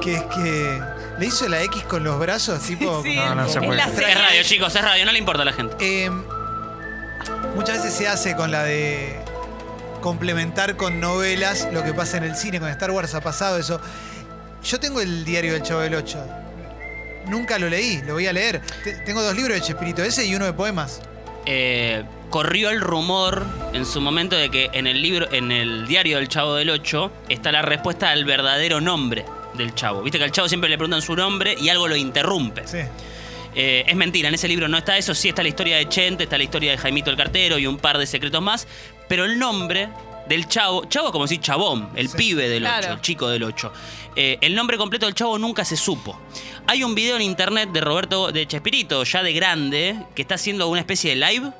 Que 0.00 0.14
es 0.16 0.22
que 0.24 0.80
le 1.18 1.26
hizo 1.26 1.48
la 1.48 1.62
X 1.62 1.82
con 1.84 2.04
los 2.04 2.18
brazos, 2.18 2.60
tipo. 2.66 3.02
Sí, 3.02 3.16
No, 3.16 3.34
no 3.34 3.48
se 3.48 3.60
puede. 3.60 3.80
Es 3.80 3.96
radio, 4.20 4.42
chicos, 4.42 4.74
es 4.74 4.82
radio, 4.82 5.04
no 5.04 5.12
le 5.12 5.18
importa 5.18 5.42
a 5.42 5.44
la 5.46 5.52
gente. 5.52 5.76
Eh, 5.80 6.10
muchas 7.54 7.78
veces 7.78 7.94
se 7.94 8.08
hace 8.08 8.36
con 8.36 8.50
la 8.50 8.64
de 8.64 9.16
complementar 10.00 10.76
con 10.76 11.00
novelas 11.00 11.68
lo 11.72 11.82
que 11.82 11.94
pasa 11.94 12.16
en 12.18 12.24
el 12.24 12.36
cine. 12.36 12.60
Con 12.60 12.68
Star 12.70 12.90
Wars 12.90 13.14
ha 13.14 13.20
pasado 13.20 13.58
eso. 13.58 13.80
Yo 14.62 14.80
tengo 14.80 15.00
el 15.00 15.24
diario 15.24 15.52
del 15.54 15.62
Chavo 15.62 15.80
del 15.80 15.94
Ocho. 15.94 16.24
Nunca 17.26 17.58
lo 17.58 17.68
leí, 17.70 18.02
lo 18.02 18.14
voy 18.14 18.26
a 18.26 18.32
leer. 18.32 18.60
Te- 18.82 18.96
tengo 18.98 19.22
dos 19.22 19.34
libros 19.34 19.54
de 19.54 19.62
Chespirito, 19.62 20.02
ese 20.02 20.26
y 20.26 20.34
uno 20.34 20.44
de 20.44 20.52
poemas. 20.52 21.00
Eh, 21.46 22.04
corrió 22.30 22.70
el 22.70 22.80
rumor 22.80 23.44
en 23.72 23.86
su 23.86 24.00
momento 24.00 24.36
de 24.36 24.50
que 24.50 24.68
en 24.72 24.86
el 24.86 25.00
libro, 25.00 25.30
en 25.32 25.52
el 25.52 25.86
diario 25.86 26.16
del 26.18 26.28
Chavo 26.28 26.54
del 26.54 26.70
Ocho, 26.70 27.12
está 27.28 27.50
la 27.52 27.62
respuesta 27.62 28.10
al 28.10 28.24
verdadero 28.24 28.80
nombre 28.80 29.24
del 29.56 29.74
Chavo. 29.74 30.02
Viste 30.02 30.18
que 30.18 30.24
al 30.24 30.32
Chavo 30.32 30.48
siempre 30.48 30.68
le 30.70 30.76
preguntan 30.76 31.02
su 31.02 31.14
nombre 31.16 31.54
y 31.58 31.68
algo 31.68 31.88
lo 31.88 31.96
interrumpe. 31.96 32.66
Sí. 32.66 32.78
Eh, 33.56 33.84
es 33.86 33.94
mentira, 33.96 34.28
en 34.28 34.34
ese 34.34 34.48
libro 34.48 34.66
no 34.68 34.76
está 34.78 34.98
eso, 34.98 35.14
sí 35.14 35.28
está 35.28 35.42
la 35.42 35.48
historia 35.48 35.76
de 35.76 35.88
Chente, 35.88 36.24
está 36.24 36.36
la 36.36 36.42
historia 36.44 36.72
de 36.72 36.78
Jaimito 36.78 37.10
el 37.10 37.16
Cartero 37.16 37.56
y 37.58 37.66
un 37.68 37.78
par 37.78 37.98
de 37.98 38.06
secretos 38.06 38.42
más, 38.42 38.66
pero 39.08 39.24
el 39.24 39.38
nombre 39.38 39.88
del 40.28 40.48
Chavo, 40.48 40.86
Chavo 40.86 41.12
como 41.12 41.26
si 41.28 41.38
Chabón, 41.38 41.88
el 41.94 42.08
Sí. 42.08 42.16
pibe 42.16 42.48
del 42.48 42.64
8, 42.64 42.72
Claro. 42.80 42.94
el 42.94 43.00
chico 43.00 43.28
del 43.28 43.42
8. 43.44 43.72
el 44.16 44.54
nombre 44.54 44.76
completo 44.76 45.06
del 45.06 45.14
Chavo 45.14 45.38
nunca 45.38 45.64
se 45.64 45.76
supo. 45.76 46.18
Hay 46.68 46.82
un 46.84 46.94
video 46.94 47.16
en 47.16 47.22
internet 47.22 47.70
de 47.72 47.80
Roberto 47.80 48.30
de 48.32 48.46
Chespirito, 48.46 49.02
ya 49.04 49.22
de 49.24 49.32
grande, 49.32 49.96
que 50.14 50.22
está 50.22 50.36
haciendo 50.36 50.68
una 50.68 50.80
especie 50.80 51.10
de 51.10 51.16
live. 51.16 51.50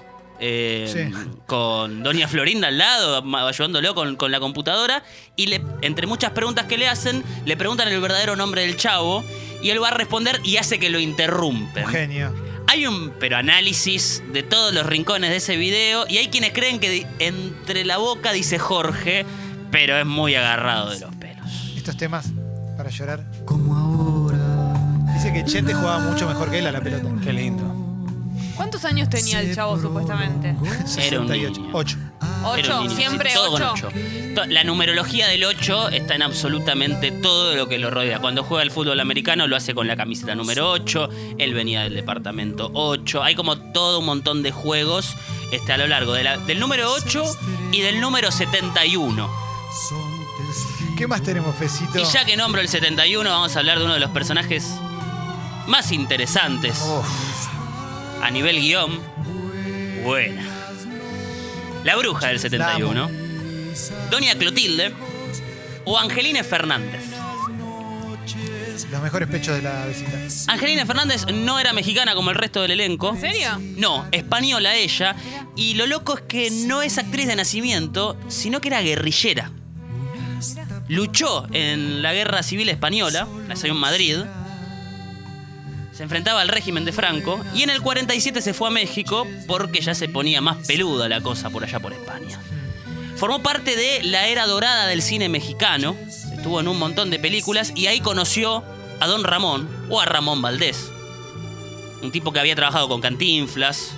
Eh, 0.40 0.90
Sí. 1.12 1.12
con 1.46 2.02
Doña 2.02 2.28
Florinda 2.28 2.68
al 2.68 2.78
lado, 2.78 3.24
ayudándolo 3.46 3.94
con, 3.94 4.16
con 4.16 4.30
la 4.32 4.40
computadora. 4.40 5.02
Y 5.36 5.46
le, 5.46 5.62
entre 5.82 6.06
muchas 6.06 6.30
preguntas 6.32 6.66
que 6.66 6.78
le 6.78 6.88
hacen, 6.88 7.22
le 7.44 7.56
preguntan 7.56 7.88
el 7.88 8.00
verdadero 8.00 8.36
nombre 8.36 8.62
del 8.62 8.76
chavo. 8.76 9.24
Y 9.62 9.70
él 9.70 9.82
va 9.82 9.88
a 9.88 9.92
responder 9.92 10.40
y 10.44 10.56
hace 10.58 10.78
que 10.78 10.90
lo 10.90 10.98
interrumpen. 10.98 11.86
Genio. 11.86 12.34
Hay 12.66 12.86
un 12.86 13.12
pero 13.20 13.36
análisis 13.36 14.22
de 14.32 14.42
todos 14.42 14.72
los 14.74 14.86
rincones 14.86 15.30
de 15.30 15.36
ese 15.36 15.56
video 15.56 16.06
y 16.08 16.16
hay 16.18 16.28
quienes 16.28 16.52
creen 16.52 16.80
que 16.80 17.06
entre 17.18 17.84
la 17.84 17.98
boca 17.98 18.32
dice 18.32 18.58
Jorge, 18.58 19.24
pero 19.70 19.96
es 19.98 20.06
muy 20.06 20.34
agarrado 20.34 20.90
de 20.90 21.00
los 21.00 21.14
pelos. 21.16 21.46
Estos 21.76 21.96
temas 21.96 22.26
para 22.76 22.90
llorar. 22.90 23.22
Como 23.44 23.76
ahora. 23.76 24.74
Dice 25.14 25.32
que 25.32 25.44
Chente 25.44 25.74
jugaba 25.74 25.98
mucho 26.00 26.26
mejor 26.26 26.50
que 26.50 26.58
él 26.58 26.66
a 26.66 26.72
la 26.72 26.80
pelota. 26.80 27.08
Qué 27.22 27.32
lindo. 27.32 27.64
¿Cuántos 28.56 28.84
años 28.84 29.08
tenía 29.10 29.40
el 29.40 29.54
chavo 29.54 29.80
supuestamente? 29.80 30.50
Era 30.50 31.20
un 31.20 31.28
68. 31.28 31.60
niño. 31.60 31.70
8. 31.72 31.96
Era 31.98 32.48
¿Ocho? 32.50 32.80
un 32.80 32.86
niño, 32.88 32.96
¿Siempre 32.96 33.30
sí, 33.30 33.34
todo 33.36 33.50
con 33.50 33.62
ocho? 33.62 33.88
ocho. 33.88 33.96
To- 34.34 34.46
La 34.46 34.64
numerología 34.64 35.26
del 35.28 35.44
8 35.44 35.88
está 35.90 36.14
en 36.14 36.22
absolutamente 36.22 37.10
todo 37.10 37.56
lo 37.56 37.68
que 37.68 37.78
lo 37.78 37.90
rodea. 37.90 38.20
Cuando 38.20 38.42
juega 38.44 38.62
el 38.62 38.70
fútbol 38.70 39.00
americano 39.00 39.46
lo 39.48 39.56
hace 39.56 39.74
con 39.74 39.86
la 39.88 39.96
camiseta 39.96 40.34
número 40.34 40.70
8, 40.70 41.08
él 41.38 41.54
venía 41.54 41.82
del 41.82 41.94
departamento 41.94 42.70
8. 42.74 43.22
Hay 43.22 43.34
como 43.34 43.58
todo 43.58 43.98
un 44.00 44.06
montón 44.06 44.42
de 44.42 44.52
juegos 44.52 45.14
este, 45.52 45.72
a 45.72 45.76
lo 45.78 45.86
largo 45.86 46.12
de 46.12 46.24
la- 46.24 46.36
del 46.38 46.60
número 46.60 46.92
8 46.92 47.24
y 47.72 47.80
del 47.80 48.00
número 48.00 48.30
71. 48.30 49.30
¿Qué 50.96 51.06
más 51.08 51.22
tenemos, 51.22 51.54
Fecito? 51.56 51.98
Y 51.98 52.04
ya 52.04 52.24
que 52.24 52.36
nombro 52.36 52.60
el 52.60 52.68
71, 52.68 53.28
vamos 53.28 53.56
a 53.56 53.58
hablar 53.58 53.78
de 53.78 53.84
uno 53.84 53.94
de 53.94 54.00
los 54.00 54.10
personajes 54.10 54.64
más 55.66 55.90
interesantes 55.92 56.78
Uf, 56.82 57.48
a 58.24 58.30
nivel 58.30 58.58
guion. 58.58 58.98
Buena. 60.02 60.42
La 61.84 61.94
bruja 61.96 62.28
del 62.28 62.40
71. 62.40 63.10
Doña 64.10 64.34
Clotilde 64.36 64.94
o 65.84 65.98
Angelina 65.98 66.42
Fernández. 66.42 67.02
los 68.90 69.02
mejores 69.02 69.28
pechos 69.28 69.56
de 69.56 69.62
la 69.62 69.84
vecindad. 69.84 70.18
Angelina 70.48 70.86
Fernández 70.86 71.26
no 71.34 71.60
era 71.60 71.74
mexicana 71.74 72.14
como 72.14 72.30
el 72.30 72.36
resto 72.36 72.62
del 72.62 72.70
elenco. 72.70 73.10
¿En 73.10 73.20
serio? 73.20 73.60
No, 73.76 74.06
española 74.10 74.74
ella. 74.74 75.14
Y 75.54 75.74
lo 75.74 75.86
loco 75.86 76.16
es 76.16 76.22
que 76.22 76.50
no 76.50 76.80
es 76.80 76.96
actriz 76.96 77.26
de 77.26 77.36
nacimiento, 77.36 78.16
sino 78.28 78.62
que 78.62 78.68
era 78.68 78.80
guerrillera. 78.80 79.50
Luchó 80.88 81.46
en 81.52 82.00
la 82.00 82.14
guerra 82.14 82.42
civil 82.42 82.70
española, 82.70 83.28
nació 83.48 83.72
en 83.72 83.76
Madrid. 83.76 84.16
Se 85.96 86.02
enfrentaba 86.02 86.40
al 86.40 86.48
régimen 86.48 86.84
de 86.84 86.92
Franco 86.92 87.40
y 87.54 87.62
en 87.62 87.70
el 87.70 87.80
47 87.80 88.42
se 88.42 88.52
fue 88.52 88.68
a 88.68 88.72
México 88.72 89.26
porque 89.46 89.80
ya 89.80 89.94
se 89.94 90.08
ponía 90.08 90.40
más 90.40 90.66
peluda 90.66 91.08
la 91.08 91.20
cosa 91.20 91.50
por 91.50 91.62
allá 91.62 91.78
por 91.78 91.92
España. 91.92 92.40
Formó 93.16 93.42
parte 93.42 93.76
de 93.76 94.02
la 94.02 94.26
era 94.26 94.44
dorada 94.46 94.86
del 94.86 95.02
cine 95.02 95.28
mexicano, 95.28 95.96
estuvo 96.36 96.58
en 96.60 96.66
un 96.66 96.78
montón 96.80 97.10
de 97.10 97.20
películas 97.20 97.72
y 97.76 97.86
ahí 97.86 98.00
conoció 98.00 98.64
a 98.98 99.06
Don 99.06 99.22
Ramón 99.22 99.68
o 99.88 100.00
a 100.00 100.04
Ramón 100.04 100.42
Valdés. 100.42 100.90
Un 102.02 102.10
tipo 102.10 102.32
que 102.32 102.40
había 102.40 102.56
trabajado 102.56 102.88
con 102.88 103.00
Cantinflas, 103.00 103.92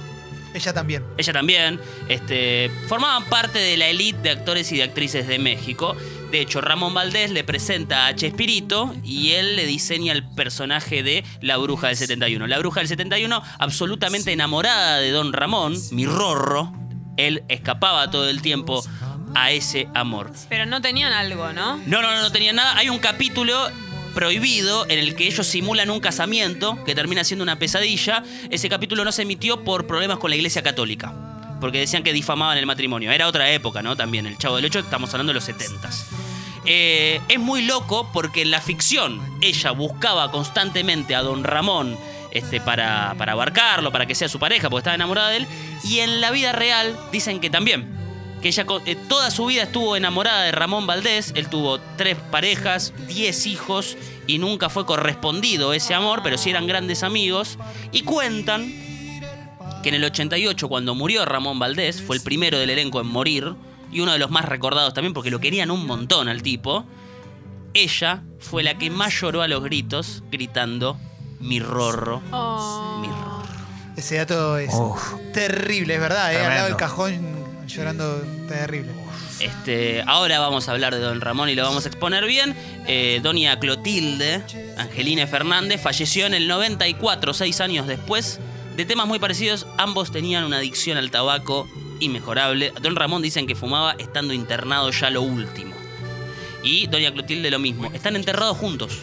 Ella 0.52 0.74
también. 0.74 1.02
ella 1.16 1.32
también, 1.32 1.80
este, 2.08 2.70
formaban 2.88 3.24
parte 3.24 3.58
de 3.58 3.76
la 3.78 3.88
elite 3.88 4.18
de 4.22 4.30
actores 4.30 4.70
y 4.70 4.76
de 4.76 4.82
actrices 4.82 5.26
de 5.26 5.38
México. 5.38 5.96
De 6.36 6.42
hecho, 6.42 6.60
Ramón 6.60 6.92
Valdés 6.92 7.30
le 7.30 7.44
presenta 7.44 8.06
a 8.06 8.14
Chespirito 8.14 8.94
y 9.02 9.30
él 9.30 9.56
le 9.56 9.64
diseña 9.64 10.12
el 10.12 10.22
personaje 10.22 11.02
de 11.02 11.24
La 11.40 11.56
Bruja 11.56 11.86
del 11.86 11.96
71. 11.96 12.46
La 12.46 12.58
Bruja 12.58 12.80
del 12.80 12.88
71, 12.88 13.42
absolutamente 13.58 14.32
enamorada 14.32 14.98
de 14.98 15.12
Don 15.12 15.32
Ramón, 15.32 15.74
mi 15.92 16.04
rorro, 16.04 16.74
él 17.16 17.42
escapaba 17.48 18.10
todo 18.10 18.28
el 18.28 18.42
tiempo 18.42 18.84
a 19.34 19.50
ese 19.50 19.88
amor. 19.94 20.30
Pero 20.50 20.66
no 20.66 20.82
tenían 20.82 21.14
algo, 21.14 21.54
¿no? 21.54 21.78
No, 21.86 22.02
no, 22.02 22.14
no, 22.14 22.20
no 22.20 22.30
tenía 22.30 22.52
nada. 22.52 22.76
Hay 22.76 22.90
un 22.90 22.98
capítulo 22.98 23.56
prohibido 24.14 24.84
en 24.90 24.98
el 24.98 25.14
que 25.14 25.26
ellos 25.26 25.46
simulan 25.46 25.88
un 25.88 26.00
casamiento 26.00 26.84
que 26.84 26.94
termina 26.94 27.24
siendo 27.24 27.44
una 27.44 27.58
pesadilla. 27.58 28.22
Ese 28.50 28.68
capítulo 28.68 29.06
no 29.06 29.12
se 29.12 29.22
emitió 29.22 29.64
por 29.64 29.86
problemas 29.86 30.18
con 30.18 30.28
la 30.28 30.36
Iglesia 30.36 30.62
Católica. 30.62 31.35
Porque 31.60 31.80
decían 31.80 32.02
que 32.02 32.12
difamaban 32.12 32.58
el 32.58 32.66
matrimonio. 32.66 33.10
Era 33.12 33.26
otra 33.26 33.50
época, 33.50 33.82
¿no? 33.82 33.96
También, 33.96 34.26
el 34.26 34.36
Chavo 34.38 34.56
del 34.56 34.66
Ocho, 34.66 34.80
estamos 34.80 35.12
hablando 35.14 35.30
de 35.30 35.34
los 35.34 35.44
70 35.44 35.88
es 36.66 37.38
muy 37.38 37.62
loco 37.62 38.10
porque 38.12 38.42
en 38.42 38.50
la 38.50 38.60
ficción 38.60 39.20
ella 39.40 39.70
buscaba 39.70 40.30
constantemente 40.30 41.14
a 41.14 41.22
Don 41.22 41.44
Ramón 41.44 41.96
este, 42.32 42.60
para, 42.60 43.14
para 43.16 43.32
abarcarlo, 43.32 43.92
para 43.92 44.06
que 44.06 44.14
sea 44.14 44.28
su 44.28 44.38
pareja, 44.38 44.68
porque 44.68 44.80
estaba 44.80 44.94
enamorada 44.94 45.30
de 45.30 45.38
él. 45.38 45.46
Y 45.84 46.00
en 46.00 46.20
la 46.20 46.30
vida 46.30 46.52
real 46.52 46.96
dicen 47.12 47.40
que 47.40 47.50
también. 47.50 47.94
Que 48.42 48.48
ella 48.48 48.66
eh, 48.84 48.96
toda 49.08 49.30
su 49.30 49.46
vida 49.46 49.62
estuvo 49.62 49.96
enamorada 49.96 50.42
de 50.42 50.52
Ramón 50.52 50.86
Valdés. 50.86 51.32
Él 51.34 51.48
tuvo 51.48 51.80
tres 51.96 52.16
parejas, 52.30 52.92
diez 53.06 53.46
hijos 53.46 53.96
y 54.26 54.38
nunca 54.38 54.68
fue 54.68 54.84
correspondido 54.84 55.72
ese 55.72 55.94
amor, 55.94 56.20
pero 56.22 56.36
sí 56.36 56.50
eran 56.50 56.66
grandes 56.66 57.02
amigos. 57.02 57.58
Y 57.92 58.02
cuentan 58.02 58.85
que 59.86 59.90
en 59.90 59.94
el 59.94 60.04
88, 60.04 60.68
cuando 60.68 60.96
murió 60.96 61.24
Ramón 61.24 61.60
Valdés, 61.60 62.02
fue 62.02 62.16
el 62.16 62.22
primero 62.22 62.58
del 62.58 62.70
elenco 62.70 63.00
en 63.00 63.06
morir 63.06 63.54
y 63.92 64.00
uno 64.00 64.12
de 64.12 64.18
los 64.18 64.32
más 64.32 64.44
recordados 64.44 64.92
también 64.94 65.14
porque 65.14 65.30
lo 65.30 65.38
querían 65.38 65.70
un 65.70 65.86
montón 65.86 66.28
al 66.28 66.42
tipo. 66.42 66.84
Ella 67.72 68.24
fue 68.40 68.64
la 68.64 68.78
que 68.78 68.90
más 68.90 69.14
lloró 69.20 69.42
a 69.42 69.48
los 69.48 69.62
gritos, 69.62 70.24
gritando: 70.32 70.98
Mi 71.38 71.60
rorro, 71.60 72.20
Oh. 72.32 72.98
mi 73.00 73.06
rorro. 73.06 73.46
Ese 73.96 74.16
dato 74.16 74.58
es 74.58 74.74
Uf. 74.74 75.14
terrible, 75.32 75.94
es 75.94 76.00
verdad. 76.00 76.32
Eh, 76.32 76.36
al 76.38 76.42
lado 76.42 76.66
del 76.68 76.76
Tremendo. 76.76 76.76
cajón 76.78 77.66
llorando 77.68 78.16
terrible. 78.48 78.90
Este, 79.38 80.02
ahora 80.04 80.40
vamos 80.40 80.68
a 80.68 80.72
hablar 80.72 80.94
de 80.96 81.00
Don 81.00 81.20
Ramón 81.20 81.48
y 81.48 81.54
lo 81.54 81.62
vamos 81.62 81.84
a 81.84 81.88
exponer 81.88 82.24
bien. 82.26 82.56
Eh, 82.88 83.20
Doña 83.22 83.60
Clotilde, 83.60 84.42
Angelina 84.78 85.28
Fernández, 85.28 85.80
falleció 85.80 86.26
en 86.26 86.34
el 86.34 86.48
94, 86.48 87.34
seis 87.34 87.60
años 87.60 87.86
después. 87.86 88.40
De 88.76 88.84
temas 88.84 89.06
muy 89.06 89.18
parecidos, 89.18 89.66
ambos 89.78 90.12
tenían 90.12 90.44
una 90.44 90.58
adicción 90.58 90.98
al 90.98 91.10
tabaco 91.10 91.66
inmejorable. 91.98 92.74
Don 92.82 92.94
Ramón 92.94 93.22
dicen 93.22 93.46
que 93.46 93.54
fumaba 93.54 93.96
estando 93.98 94.34
internado 94.34 94.90
ya 94.90 95.08
lo 95.08 95.22
último. 95.22 95.74
Y 96.62 96.86
Doña 96.86 97.10
Clotilde 97.10 97.50
lo 97.50 97.58
mismo. 97.58 97.90
Están 97.94 98.16
enterrados 98.16 98.58
juntos. 98.58 99.00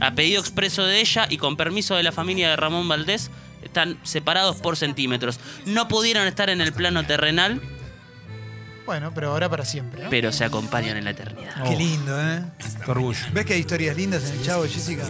A 0.00 0.14
pedido 0.14 0.40
expreso 0.40 0.86
de 0.86 1.00
ella 1.00 1.26
y 1.28 1.36
con 1.36 1.58
permiso 1.58 1.96
de 1.96 2.02
la 2.02 2.12
familia 2.12 2.48
de 2.48 2.56
Ramón 2.56 2.88
Valdés, 2.88 3.30
están 3.62 3.98
separados 4.04 4.56
por 4.56 4.78
centímetros. 4.78 5.38
No 5.66 5.86
pudieron 5.88 6.26
estar 6.26 6.48
en 6.48 6.62
el 6.62 6.72
plano 6.72 7.04
terrenal, 7.04 7.60
Bueno, 8.90 9.12
pero 9.14 9.30
ahora 9.30 9.48
para 9.48 9.64
siempre, 9.64 10.02
¿no? 10.02 10.10
pero 10.10 10.32
se 10.32 10.44
acompañan 10.44 10.96
en 10.96 11.04
la 11.04 11.10
eternidad. 11.10 11.62
Qué 11.62 11.76
lindo, 11.76 12.20
¿eh? 12.20 12.42
Qué 12.84 12.90
orgullo. 12.90 13.24
¿Ves 13.32 13.46
que 13.46 13.52
hay 13.52 13.60
historias 13.60 13.96
lindas 13.96 14.28
en 14.28 14.36
el 14.36 14.44
Chavo, 14.44 14.64
Jessica? 14.64 15.06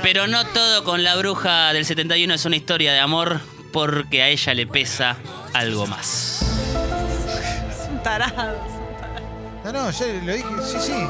Pero 0.00 0.26
no 0.26 0.46
todo 0.46 0.82
con 0.82 1.04
la 1.04 1.14
bruja 1.14 1.74
del 1.74 1.84
71 1.84 2.32
es 2.32 2.46
una 2.46 2.56
historia 2.56 2.90
de 2.90 3.00
amor, 3.00 3.38
porque 3.70 4.22
a 4.22 4.28
ella 4.28 4.54
le 4.54 4.66
pesa 4.66 5.18
algo 5.52 5.86
más. 5.86 6.40
Es 6.40 7.88
un 7.90 8.02
tarado. 8.02 8.56
es 8.66 8.72
un 8.72 8.96
tarado. 8.96 9.26
No, 9.62 9.72
no, 9.72 9.90
yo 9.90 10.06
lo 10.24 10.32
dije, 10.32 10.48
sí, 10.64 10.78
sí. 10.80 11.06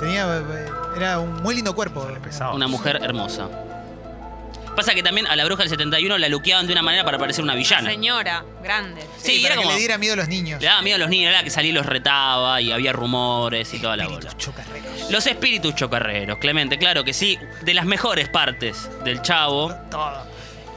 Tenía, 0.00 0.38
eh, 0.38 0.66
era 0.96 1.20
un 1.20 1.40
muy 1.40 1.54
lindo 1.54 1.72
cuerpo. 1.72 2.04
Pesado. 2.20 2.56
Una 2.56 2.66
mujer 2.66 2.98
hermosa. 3.00 3.48
Pasa 4.74 4.94
que 4.94 5.02
también 5.02 5.26
a 5.26 5.36
la 5.36 5.44
bruja 5.44 5.62
del 5.62 5.70
71 5.70 6.18
la 6.18 6.28
luqueaban 6.28 6.66
de 6.66 6.72
una 6.72 6.82
manera 6.82 7.04
para 7.04 7.18
parecer 7.18 7.44
una 7.44 7.54
villana. 7.54 7.88
Señora, 7.88 8.44
grande. 8.62 9.06
Sí, 9.18 9.44
era 9.44 9.54
que 9.54 9.62
como. 9.62 9.72
le 9.72 9.78
diera 9.78 9.98
miedo 9.98 10.14
a 10.14 10.16
los 10.16 10.28
niños. 10.28 10.60
Le 10.60 10.66
daba 10.66 10.82
miedo 10.82 10.96
a 10.96 10.98
los 10.98 11.08
niños, 11.08 11.30
era 11.30 11.44
que 11.44 11.50
salía 11.50 11.70
y 11.70 11.74
los 11.74 11.86
retaba 11.86 12.60
y 12.60 12.72
había 12.72 12.92
rumores 12.92 13.72
y 13.72 13.78
toda 13.78 13.96
la 13.96 14.06
bola. 14.06 14.28
Espíritus 14.28 14.44
chocarreros. 14.44 15.10
Los 15.10 15.26
espíritus 15.26 15.74
chocarreros, 15.74 16.38
Clemente, 16.38 16.78
claro 16.78 17.04
que 17.04 17.12
sí, 17.12 17.38
de 17.62 17.74
las 17.74 17.86
mejores 17.86 18.28
partes 18.28 18.90
del 19.04 19.22
chavo. 19.22 19.74
Todo. 19.90 20.26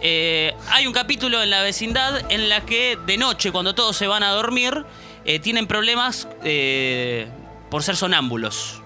Eh, 0.02 0.54
hay 0.70 0.86
un 0.86 0.94
capítulo 0.94 1.42
en 1.42 1.50
la 1.50 1.64
vecindad 1.64 2.32
en 2.32 2.50
la 2.50 2.62
que 2.66 2.98
de 3.06 3.18
noche, 3.18 3.52
cuando 3.52 3.74
todos 3.74 3.98
se 3.98 4.06
van 4.06 4.24
a 4.24 4.30
dormir, 4.30 4.86
eh, 5.26 5.40
tienen 5.40 5.66
problemas 5.68 6.28
eh, 6.44 7.28
por 7.72 7.84
ser 7.84 7.96
sonámbulos. 7.96 8.82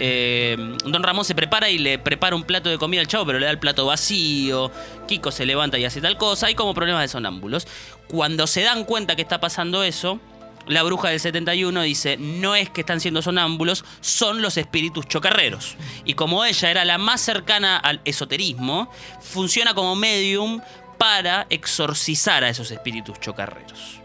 Eh, 0.00 0.56
don 0.84 1.02
Ramón 1.02 1.24
se 1.24 1.34
prepara 1.34 1.68
y 1.68 1.78
le 1.78 1.98
prepara 1.98 2.36
un 2.36 2.44
plato 2.44 2.70
de 2.70 2.78
comida 2.78 3.00
al 3.00 3.08
chavo, 3.08 3.26
pero 3.26 3.38
le 3.38 3.46
da 3.46 3.50
el 3.50 3.58
plato 3.58 3.84
vacío. 3.86 4.70
Kiko 5.06 5.30
se 5.30 5.44
levanta 5.44 5.78
y 5.78 5.84
hace 5.84 6.00
tal 6.00 6.16
cosa. 6.16 6.46
Hay 6.46 6.54
como 6.54 6.72
problemas 6.74 7.02
de 7.02 7.08
sonámbulos. 7.08 7.66
Cuando 8.08 8.46
se 8.46 8.62
dan 8.62 8.84
cuenta 8.84 9.16
que 9.16 9.22
está 9.22 9.40
pasando 9.40 9.82
eso, 9.82 10.20
la 10.68 10.82
bruja 10.82 11.08
del 11.08 11.18
71 11.18 11.82
dice, 11.82 12.16
no 12.18 12.54
es 12.54 12.70
que 12.70 12.82
están 12.82 13.00
siendo 13.00 13.22
sonámbulos, 13.22 13.84
son 14.00 14.42
los 14.42 14.56
espíritus 14.56 15.08
chocarreros. 15.08 15.76
Y 16.04 16.14
como 16.14 16.44
ella 16.44 16.70
era 16.70 16.84
la 16.84 16.98
más 16.98 17.20
cercana 17.20 17.76
al 17.76 18.00
esoterismo, 18.04 18.90
funciona 19.20 19.74
como 19.74 19.96
medium 19.96 20.60
para 20.98 21.46
exorcizar 21.50 22.44
a 22.44 22.50
esos 22.50 22.70
espíritus 22.70 23.18
chocarreros. 23.20 24.00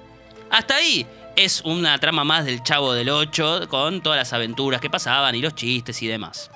Hasta 0.50 0.76
ahí 0.76 1.06
es 1.36 1.62
una 1.62 1.98
trama 2.00 2.24
más 2.24 2.46
del 2.46 2.64
Chavo 2.64 2.94
del 2.94 3.10
8 3.10 3.68
con 3.70 4.02
todas 4.02 4.18
las 4.18 4.34
aventuras 4.34 4.82
que 4.82 4.90
pasaban 4.90 5.36
y 5.36 5.42
los 5.42 5.56
chistes 5.56 6.02
y 6.02 6.08
demás. 6.08 6.52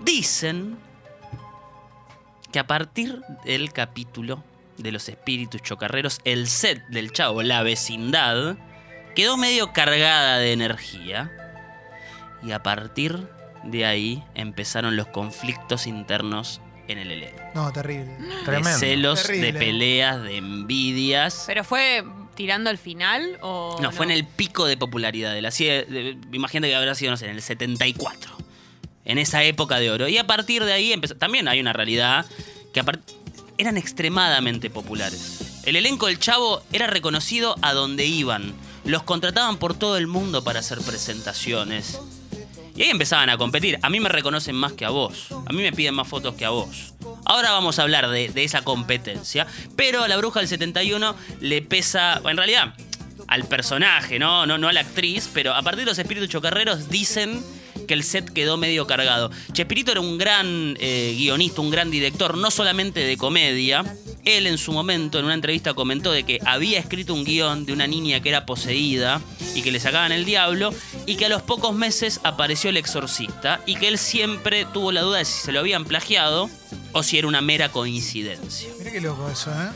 Dicen 0.00 0.76
que 2.52 2.58
a 2.58 2.66
partir 2.66 3.22
del 3.44 3.72
capítulo 3.72 4.42
de 4.76 4.92
los 4.92 5.08
espíritus 5.08 5.62
chocarreros, 5.62 6.20
el 6.24 6.48
set 6.48 6.84
del 6.88 7.12
Chavo, 7.12 7.42
la 7.42 7.62
vecindad, 7.62 8.56
quedó 9.14 9.36
medio 9.36 9.72
cargada 9.72 10.38
de 10.38 10.52
energía. 10.52 11.30
Y 12.42 12.50
a 12.52 12.62
partir 12.62 13.28
de 13.62 13.86
ahí 13.86 14.24
empezaron 14.34 14.96
los 14.96 15.06
conflictos 15.06 15.86
internos 15.86 16.60
en 16.88 16.98
el 16.98 17.12
elenco. 17.12 17.40
No, 17.54 17.72
terrible. 17.72 18.16
De 18.16 18.42
Tremendo. 18.44 18.78
celos, 18.78 19.22
Terrible. 19.22 19.52
de 19.52 19.58
peleas, 19.58 20.22
de 20.22 20.36
envidias. 20.38 21.44
¿Pero 21.46 21.62
fue 21.62 22.04
tirando 22.34 22.70
al 22.70 22.78
final 22.78 23.38
o.? 23.42 23.78
No, 23.80 23.92
fue 23.92 24.06
en 24.06 24.12
el 24.12 24.24
pico 24.26 24.66
de 24.66 24.76
popularidad 24.76 25.32
de 25.34 25.42
la 25.42 25.50
de- 25.50 26.16
Imagínate 26.32 26.70
que 26.70 26.76
habrá 26.76 26.94
sido, 26.94 27.10
no 27.10 27.16
sé, 27.16 27.26
en 27.26 27.36
el 27.36 27.42
74. 27.42 28.36
En 29.04 29.18
esa 29.18 29.42
época 29.42 29.78
de 29.78 29.90
oro. 29.90 30.08
Y 30.08 30.18
a 30.18 30.26
partir 30.26 30.64
de 30.64 30.72
ahí 30.72 30.92
empezó. 30.92 31.16
También 31.16 31.48
hay 31.48 31.60
una 31.60 31.72
realidad 31.72 32.26
que 32.72 32.80
apar- 32.80 33.00
eran 33.58 33.76
extremadamente 33.76 34.70
populares. 34.70 35.62
El 35.64 35.76
elenco 35.76 36.06
del 36.06 36.18
Chavo 36.18 36.62
era 36.72 36.86
reconocido 36.86 37.56
a 37.62 37.72
donde 37.72 38.06
iban. 38.06 38.54
Los 38.84 39.02
contrataban 39.04 39.58
por 39.58 39.74
todo 39.74 39.96
el 39.96 40.06
mundo 40.08 40.42
para 40.42 40.60
hacer 40.60 40.80
presentaciones. 40.80 41.98
Y 42.74 42.82
ahí 42.82 42.90
empezaban 42.90 43.28
a 43.30 43.36
competir. 43.36 43.78
A 43.82 43.90
mí 43.90 44.00
me 44.00 44.08
reconocen 44.08 44.56
más 44.56 44.72
que 44.72 44.84
a 44.84 44.90
vos. 44.90 45.28
A 45.30 45.52
mí 45.52 45.62
me 45.62 45.72
piden 45.72 45.94
más 45.94 46.08
fotos 46.08 46.34
que 46.34 46.44
a 46.44 46.50
vos. 46.50 46.94
Ahora 47.24 47.52
vamos 47.52 47.78
a 47.78 47.82
hablar 47.82 48.08
de, 48.08 48.30
esa 48.36 48.62
competencia. 48.62 49.46
Pero 49.76 50.02
a 50.02 50.08
la 50.08 50.16
bruja 50.16 50.40
del 50.40 50.48
71 50.48 51.14
le 51.40 51.62
pesa. 51.62 52.20
En 52.24 52.36
realidad, 52.36 52.74
al 53.28 53.44
personaje, 53.44 54.18
¿no? 54.18 54.46
No, 54.46 54.58
no 54.58 54.68
a 54.68 54.72
la 54.72 54.80
actriz. 54.80 55.28
Pero 55.32 55.54
a 55.54 55.62
partir 55.62 55.80
de 55.80 55.90
los 55.90 55.98
espíritus 55.98 56.30
chocarreros 56.30 56.88
dicen 56.88 57.42
que 57.86 57.94
el 57.94 58.04
set 58.04 58.30
quedó 58.30 58.56
medio 58.56 58.86
cargado. 58.86 59.30
Chespirito 59.52 59.92
era 59.92 60.00
un 60.00 60.18
gran 60.18 60.76
eh, 60.80 61.14
guionista, 61.16 61.60
un 61.60 61.70
gran 61.70 61.90
director, 61.90 62.36
no 62.36 62.50
solamente 62.50 63.00
de 63.00 63.16
comedia. 63.16 63.84
Él 64.24 64.46
en 64.46 64.58
su 64.58 64.72
momento, 64.72 65.18
en 65.18 65.24
una 65.24 65.34
entrevista, 65.34 65.74
comentó 65.74 66.12
de 66.12 66.22
que 66.22 66.38
había 66.46 66.78
escrito 66.78 67.12
un 67.12 67.24
guion 67.24 67.64
de 67.64 67.72
una 67.72 67.86
niña 67.86 68.20
que 68.20 68.28
era 68.28 68.46
poseída 68.46 69.20
y 69.54 69.62
que 69.62 69.72
le 69.72 69.80
sacaban 69.80 70.12
el 70.12 70.24
diablo, 70.24 70.72
y 71.06 71.16
que 71.16 71.26
a 71.26 71.28
los 71.28 71.42
pocos 71.42 71.74
meses 71.74 72.20
apareció 72.22 72.70
el 72.70 72.76
exorcista, 72.76 73.60
y 73.66 73.76
que 73.76 73.88
él 73.88 73.98
siempre 73.98 74.64
tuvo 74.72 74.92
la 74.92 75.02
duda 75.02 75.18
de 75.18 75.24
si 75.24 75.40
se 75.40 75.52
lo 75.52 75.60
habían 75.60 75.84
plagiado 75.84 76.48
o 76.92 77.02
si 77.02 77.18
era 77.18 77.26
una 77.26 77.40
mera 77.40 77.70
coincidencia. 77.70 78.68
Mirá 78.78 78.92
qué 78.92 79.00
loco 79.00 79.28
eso, 79.28 79.50
¿eh? 79.50 79.70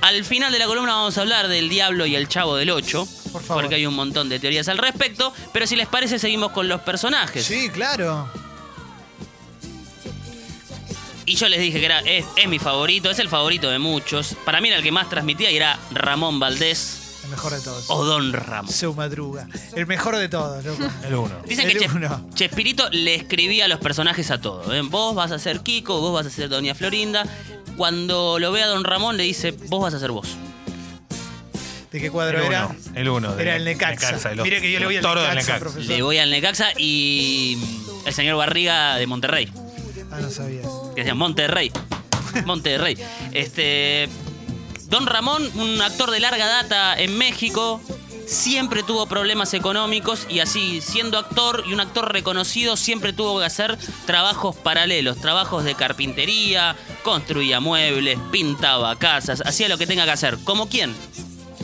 Al 0.00 0.24
final 0.24 0.50
de 0.52 0.58
la 0.58 0.66
columna 0.66 0.94
vamos 0.94 1.16
a 1.16 1.20
hablar 1.20 1.48
del 1.48 1.68
diablo 1.68 2.06
y 2.06 2.16
el 2.16 2.28
chavo 2.28 2.56
del 2.56 2.70
8. 2.70 3.06
Por 3.32 3.42
favor. 3.42 3.62
Porque 3.62 3.76
hay 3.76 3.86
un 3.86 3.94
montón 3.94 4.28
de 4.28 4.40
teorías 4.40 4.68
al 4.68 4.78
respecto. 4.78 5.32
Pero 5.52 5.66
si 5.66 5.76
les 5.76 5.86
parece, 5.86 6.18
seguimos 6.18 6.50
con 6.50 6.68
los 6.68 6.80
personajes. 6.80 7.44
Sí, 7.44 7.68
claro. 7.68 8.28
Y 11.24 11.36
yo 11.36 11.48
les 11.48 11.60
dije 11.60 11.78
que 11.78 11.86
era, 11.86 12.00
es, 12.00 12.24
es 12.36 12.48
mi 12.48 12.58
favorito, 12.58 13.10
es 13.10 13.18
el 13.18 13.28
favorito 13.28 13.70
de 13.70 13.78
muchos. 13.78 14.34
Para 14.44 14.60
mí 14.60 14.68
era 14.68 14.78
el 14.78 14.82
que 14.82 14.90
más 14.92 15.08
transmitía 15.08 15.50
y 15.50 15.56
era 15.56 15.78
Ramón 15.92 16.40
Valdés 16.40 17.20
El 17.24 17.30
mejor 17.30 17.52
de 17.52 17.60
todos. 17.60 17.84
o 17.88 18.04
Don 18.04 18.32
Ramón. 18.32 18.72
Seu 18.72 18.92
Madruga. 18.94 19.46
El 19.76 19.86
mejor 19.86 20.16
de 20.16 20.28
todos, 20.28 20.64
loco. 20.64 20.82
El 21.06 21.14
uno. 21.14 21.34
Dicen 21.46 21.70
El 21.70 21.78
que 21.78 21.86
uno. 21.86 22.28
Chespirito 22.34 22.88
le 22.90 23.14
escribía 23.14 23.66
a 23.66 23.68
los 23.68 23.78
personajes 23.78 24.30
a 24.32 24.40
todos. 24.40 24.74
¿eh? 24.74 24.80
Vos 24.82 25.14
vas 25.14 25.30
a 25.30 25.38
ser 25.38 25.60
Kiko, 25.60 26.00
vos 26.00 26.12
vas 26.12 26.26
a 26.26 26.30
ser 26.30 26.48
Doña 26.48 26.74
Florinda. 26.74 27.24
Cuando 27.76 28.38
lo 28.40 28.50
ve 28.52 28.62
a 28.64 28.66
Don 28.66 28.82
Ramón 28.84 29.16
le 29.16 29.22
dice, 29.22 29.52
vos 29.68 29.80
vas 29.80 29.94
a 29.94 30.00
ser 30.00 30.10
vos. 30.10 30.26
¿De 31.92 32.00
qué 32.00 32.06
El 32.06 32.12
cuadro 32.12 32.42
era? 32.42 32.66
uno. 32.66 32.76
El 32.94 33.08
uno. 33.08 33.34
de 33.36 33.42
Era 33.42 33.56
el 33.56 33.64
Necaxa. 33.64 34.16
de 34.30 34.34
los- 34.34 34.44
Mire 34.44 34.60
que 34.60 34.72
yo 34.72 34.80
le 34.80 34.86
voy 34.86 34.96
al 34.96 35.02
Necaxa, 35.02 35.34
Necaxa. 35.34 35.58
profesor. 35.60 35.84
Le 35.88 36.02
voy 36.02 36.18
al 36.18 36.30
Necaxa 36.30 36.68
y 36.78 37.58
el 38.06 38.12
señor 38.12 38.36
Barriga 38.38 38.96
de 38.96 39.06
Monterrey. 39.06 39.48
Ah, 40.10 40.18
no 40.20 40.30
sabías. 40.30 40.66
Que 40.94 41.02
decían 41.02 41.18
Monterrey. 41.18 41.70
Monterrey. 42.44 42.96
Este. 43.32 44.08
Don 44.88 45.06
Ramón, 45.06 45.50
un 45.54 45.80
actor 45.80 46.10
de 46.10 46.20
larga 46.20 46.46
data 46.46 46.94
en 46.98 47.16
México, 47.16 47.80
siempre 48.26 48.82
tuvo 48.82 49.06
problemas 49.06 49.54
económicos 49.54 50.26
y 50.28 50.40
así, 50.40 50.80
siendo 50.82 51.18
actor 51.18 51.64
y 51.66 51.72
un 51.72 51.80
actor 51.80 52.12
reconocido, 52.12 52.76
siempre 52.76 53.12
tuvo 53.12 53.38
que 53.38 53.46
hacer 53.46 53.78
trabajos 54.06 54.54
paralelos, 54.56 55.18
trabajos 55.18 55.64
de 55.64 55.74
carpintería, 55.74 56.76
construía 57.02 57.60
muebles, 57.60 58.18
pintaba 58.30 58.96
casas, 58.96 59.42
hacía 59.46 59.68
lo 59.68 59.78
que 59.78 59.86
tenga 59.86 60.04
que 60.04 60.10
hacer. 60.10 60.38
¿Como 60.44 60.68
quién? 60.68 60.94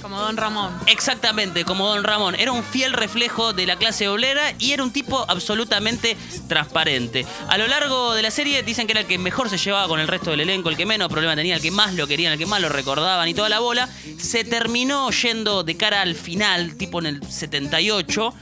Como 0.02 0.18
Don 0.20 0.36
Ramón. 0.36 0.72
Exactamente, 0.86 1.64
como 1.64 1.88
Don 1.88 2.04
Ramón. 2.04 2.34
Era 2.34 2.52
un 2.52 2.62
fiel 2.62 2.92
reflejo 2.92 3.52
de 3.52 3.66
la 3.66 3.76
clase 3.76 4.08
obrera 4.08 4.54
y 4.58 4.72
era 4.72 4.82
un 4.82 4.92
tipo 4.92 5.24
absolutamente 5.28 6.16
transparente. 6.48 7.26
A 7.48 7.58
lo 7.58 7.66
largo 7.66 8.14
de 8.14 8.22
la 8.22 8.30
serie 8.30 8.62
dicen 8.62 8.86
que 8.86 8.92
era 8.92 9.00
el 9.00 9.06
que 9.06 9.18
mejor 9.18 9.48
se 9.48 9.58
llevaba 9.58 9.88
con 9.88 10.00
el 10.00 10.08
resto 10.08 10.30
del 10.30 10.40
elenco, 10.40 10.68
el 10.68 10.76
que 10.76 10.86
menos 10.86 11.08
problema 11.08 11.34
tenía, 11.34 11.56
el 11.56 11.62
que 11.62 11.70
más 11.70 11.94
lo 11.94 12.06
querían, 12.06 12.32
el 12.32 12.38
que 12.38 12.46
más 12.46 12.60
lo 12.60 12.68
recordaban 12.68 13.28
y 13.28 13.34
toda 13.34 13.48
la 13.48 13.60
bola. 13.60 13.88
Se 14.18 14.44
terminó 14.44 15.10
yendo 15.10 15.62
de 15.64 15.76
cara 15.76 16.02
al 16.02 16.14
final, 16.14 16.76
tipo 16.76 16.98
en 17.00 17.06
el 17.06 17.22
78, 17.22 18.34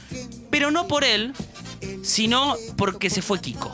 pero 0.49 0.71
no 0.71 0.87
por 0.87 1.03
él, 1.03 1.33
sino 2.03 2.55
porque 2.77 3.09
se 3.09 3.21
fue 3.21 3.41
Kiko. 3.41 3.73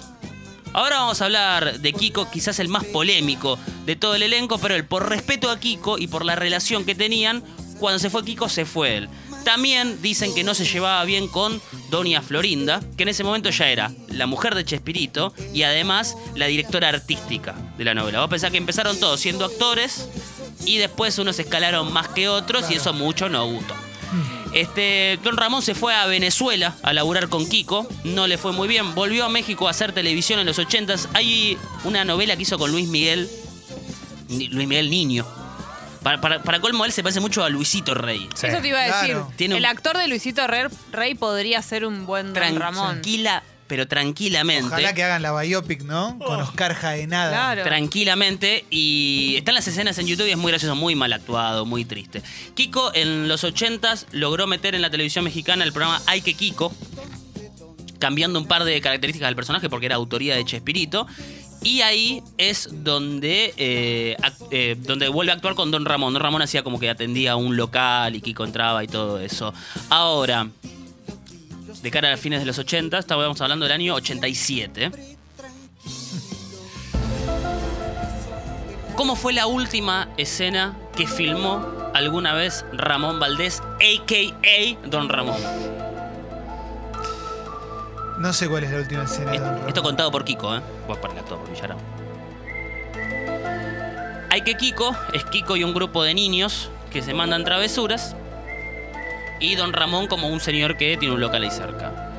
Ahora 0.74 0.98
vamos 1.00 1.22
a 1.22 1.26
hablar 1.26 1.80
de 1.80 1.94
Kiko, 1.94 2.32
quizás 2.32 2.58
el 2.60 2.68
más 2.68 2.84
polémico 2.86 3.60
de 3.86 3.96
todo 3.96 4.16
el 4.16 4.24
elenco, 4.24 4.58
pero 4.58 4.74
él, 4.74 4.86
por 4.86 5.08
respeto 5.08 5.52
a 5.52 5.60
Kiko 5.60 6.00
y 6.00 6.08
por 6.08 6.26
la 6.26 6.36
relación 6.36 6.84
que 6.84 6.96
tenían, 6.96 7.44
cuando 7.84 8.00
se 8.00 8.10
fue 8.10 8.24
Kiko, 8.24 8.48
se 8.48 8.64
fue 8.64 8.96
él. 8.96 9.10
También 9.44 10.02
dicen 10.02 10.34
que 10.34 10.46
no 10.46 10.54
se 10.54 10.64
llevaba 10.64 11.04
bien 11.04 11.28
con 11.28 11.62
Doña 11.90 12.22
Florinda, 12.22 12.80
que 12.96 13.04
en 13.04 13.10
ese 13.10 13.26
momento 13.26 13.50
ya 13.50 13.68
era 13.68 13.92
la 14.08 14.26
mujer 14.26 14.56
de 14.56 14.64
Chespirito 14.64 15.34
y 15.54 15.64
además 15.64 16.16
la 16.34 16.46
directora 16.46 16.88
artística 16.88 17.54
de 17.78 17.84
la 17.84 17.94
novela. 17.94 18.22
Vos 18.22 18.30
pensás 18.30 18.52
que 18.52 18.58
empezaron 18.58 18.98
todos 19.02 19.20
siendo 19.20 19.44
actores 19.44 20.08
y 20.66 20.78
después 20.78 21.20
unos 21.20 21.38
escalaron 21.40 21.92
más 21.92 22.08
que 22.08 22.30
otros 22.30 22.72
y 22.72 22.76
eso 22.76 22.94
mucho 22.94 23.28
no 23.28 23.46
gustó. 23.48 23.76
Este, 24.54 25.20
Don 25.22 25.36
Ramón 25.36 25.62
se 25.62 25.76
fue 25.76 25.94
a 25.94 26.06
Venezuela 26.06 26.78
a 26.84 26.94
laburar 26.94 27.28
con 27.28 27.50
Kiko, 27.50 27.86
no 28.06 28.28
le 28.28 28.38
fue 28.38 28.54
muy 28.54 28.70
bien, 28.70 28.96
volvió 28.96 29.26
a 29.26 29.30
México 29.30 29.68
a 29.68 29.72
hacer 29.72 29.92
televisión 29.92 30.40
en 30.40 30.46
los 30.46 30.58
80s. 30.58 31.10
Hay 31.16 31.58
una 31.84 32.06
novela 32.06 32.38
que 32.38 32.44
hizo 32.44 32.58
con 32.58 32.72
Luis 32.72 32.88
Miguel, 32.88 33.30
Luis 34.30 34.70
Miguel 34.70 34.90
Niño, 34.90 35.26
Para, 36.04 36.20
para, 36.22 36.44
para 36.44 36.60
colmo, 36.60 36.84
él 36.86 36.92
se 36.92 37.02
parece 37.02 37.20
mucho 37.22 37.44
a 37.44 37.50
Luisito 37.50 37.94
Rey. 37.94 38.28
Sí. 38.36 38.48
Eso 38.48 38.60
te 38.62 38.68
iba 38.68 38.80
a 38.80 38.84
decir. 38.84 39.16
Claro. 39.16 39.32
Tiene 39.38 39.56
un- 39.56 39.60
El 39.60 39.66
actor 39.66 39.98
de 39.98 40.08
Luisito 40.08 40.46
Rey, 40.48 40.64
Rey 40.92 41.16
podría 41.16 41.62
ser 41.62 41.86
un 41.86 42.06
buen 42.06 42.34
Don 42.34 42.56
Ramón. 42.58 42.88
Tranquila, 43.02 43.42
pero 43.68 43.88
tranquilamente. 43.88 44.68
Ojalá 44.68 44.94
que 44.94 45.04
hagan 45.04 45.22
la 45.22 45.32
biopic, 45.42 45.84
¿no? 45.84 46.20
Con 46.20 46.42
Oscar 46.42 46.74
Jaenada. 46.76 47.32
Claro. 47.32 47.64
Tranquilamente. 47.64 48.66
Y 48.70 49.36
están 49.38 49.56
las 49.56 49.66
escenas 49.68 49.98
en 49.98 50.08
YouTube 50.08 50.28
y 50.28 50.32
es 50.32 50.38
muy 50.38 50.52
gracioso, 50.52 50.76
muy 50.76 50.94
mal 50.96 51.14
actuado, 51.14 51.66
muy 51.66 51.86
triste. 51.86 52.22
Kiko 52.54 52.92
en 52.94 53.28
los 53.30 53.44
80s 53.46 54.06
logró 54.12 54.46
meter 54.46 54.76
en 54.76 54.82
la 54.82 54.90
televisión 54.90 55.24
mexicana 55.24 55.64
el 55.64 55.72
programa 55.72 56.02
Ay 56.06 56.22
que 56.22 56.34
Kiko, 56.34 56.74
cambiando 58.00 58.38
un 58.38 58.46
par 58.48 58.66
de 58.66 58.80
características 58.82 59.28
del 59.30 59.36
personaje 59.36 59.70
porque 59.70 59.86
era 59.86 59.96
autoría 59.96 60.36
de 60.36 60.44
Chespirito. 60.44 61.08
Y 61.64 61.82
ahí 61.82 62.22
es 62.38 62.70
donde, 62.72 63.54
eh, 63.58 64.18
eh, 64.52 64.76
donde 64.80 65.08
vuelve 65.08 65.32
a 65.32 65.36
actuar 65.36 65.56
con 65.56 65.72
Don 65.72 65.86
Ramón. 65.86 66.14
Don 66.14 66.22
Ramón 66.22 66.42
hacía 66.42 66.64
como 66.64 66.80
que 66.80 66.90
atendía 66.90 67.36
un 67.36 67.56
local 67.56 68.16
y 68.16 68.22
Kiko 68.22 68.44
entraba 68.44 68.84
y 68.84 68.88
todo 68.88 69.20
eso. 69.20 69.54
Ahora, 69.90 70.50
de 71.82 71.92
cara 71.92 72.14
a 72.14 72.18
fines 72.18 72.40
de 72.40 72.46
los 72.46 72.58
80, 72.58 72.98
estábamos 72.98 73.40
hablando 73.42 73.66
del 73.66 73.74
año 73.74 73.96
87. 73.96 74.92
¿Cómo 78.96 79.16
fue 79.16 79.34
la 79.34 79.48
última 79.48 80.10
escena 80.18 80.78
que 80.96 81.08
filmó 81.08 81.66
alguna 81.94 82.34
vez 82.34 82.66
Ramón 82.74 83.20
Valdés, 83.20 83.60
a.k.a. 83.60 84.88
Don 84.88 85.10
Ramón? 85.10 85.83
No 88.24 88.32
sé 88.32 88.48
cuál 88.48 88.64
es 88.64 88.72
la 88.72 88.78
última 88.78 89.04
escena 89.04 89.34
de 89.34 89.40
Don 89.40 89.50
Ramón. 89.50 89.68
Esto 89.68 89.84
contado 89.84 90.10
por 90.10 90.24
Kiko, 90.24 90.56
¿eh? 90.56 90.62
Vos 90.88 90.98
por 90.98 91.12
el 91.12 91.18
actor, 91.18 91.40
por 91.40 91.52
Villarán. 91.52 91.78
Hay 94.30 94.44
que 94.44 94.56
Kiko, 94.56 94.96
es 95.12 95.26
Kiko 95.26 95.58
y 95.58 95.66
un 95.66 95.74
grupo 95.74 96.06
de 96.06 96.14
niños 96.14 96.70
que 96.90 97.02
se 97.02 97.14
mandan 97.14 97.44
travesuras. 97.44 98.16
Y 99.42 99.56
Don 99.56 99.74
Ramón 99.74 100.08
como 100.08 100.30
un 100.30 100.40
señor 100.40 100.78
que 100.78 100.96
tiene 100.96 101.14
un 101.14 101.20
local 101.20 101.44
ahí 101.44 101.52
cerca. 101.52 102.14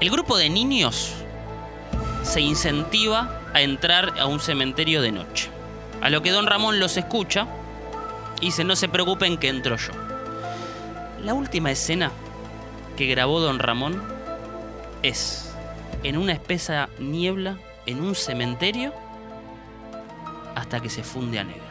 El 0.00 0.10
grupo 0.10 0.36
de 0.36 0.50
niños 0.50 1.12
se 2.24 2.40
incentiva 2.40 3.42
a 3.54 3.62
entrar 3.62 4.18
a 4.18 4.26
un 4.26 4.40
cementerio 4.40 5.00
de 5.02 5.12
noche. 5.12 5.50
A 6.00 6.10
lo 6.10 6.20
que 6.22 6.32
Don 6.32 6.48
Ramón 6.48 6.80
los 6.80 6.96
escucha 6.96 7.46
y 8.40 8.46
dice, 8.46 8.64
no 8.64 8.74
se 8.74 8.88
preocupen 8.88 9.38
que 9.38 9.50
entro 9.50 9.76
yo. 9.76 9.92
La 11.22 11.32
última 11.32 11.70
escena 11.70 12.10
que 12.96 13.06
grabó 13.06 13.38
Don 13.38 13.60
Ramón 13.60 14.11
es 15.02 15.54
en 16.02 16.16
una 16.16 16.32
espesa 16.32 16.88
niebla, 16.98 17.58
en 17.86 18.02
un 18.02 18.14
cementerio, 18.14 18.92
hasta 20.54 20.80
que 20.80 20.90
se 20.90 21.02
funde 21.02 21.38
a 21.38 21.44
negro. 21.44 21.62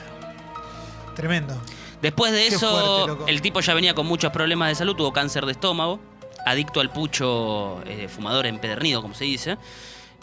Tremendo. 1.16 1.56
Después 2.02 2.32
de 2.32 2.48
Qué 2.50 2.56
eso, 2.56 3.08
fuerte, 3.08 3.32
el 3.32 3.42
tipo 3.42 3.60
ya 3.60 3.74
venía 3.74 3.94
con 3.94 4.08
muchos 4.08 4.32
problemas 4.32 4.70
de 4.70 4.76
salud, 4.76 4.96
tuvo 4.96 5.14
cáncer 5.14 5.46
de 5.46 5.52
estómago, 5.52 6.00
adicto 6.46 6.80
al 6.80 6.90
pucho, 6.90 7.82
eh, 7.86 8.08
fumador 8.08 8.48
empedernido, 8.48 9.02
como 9.02 9.14
se 9.14 9.26
dice. 9.26 9.58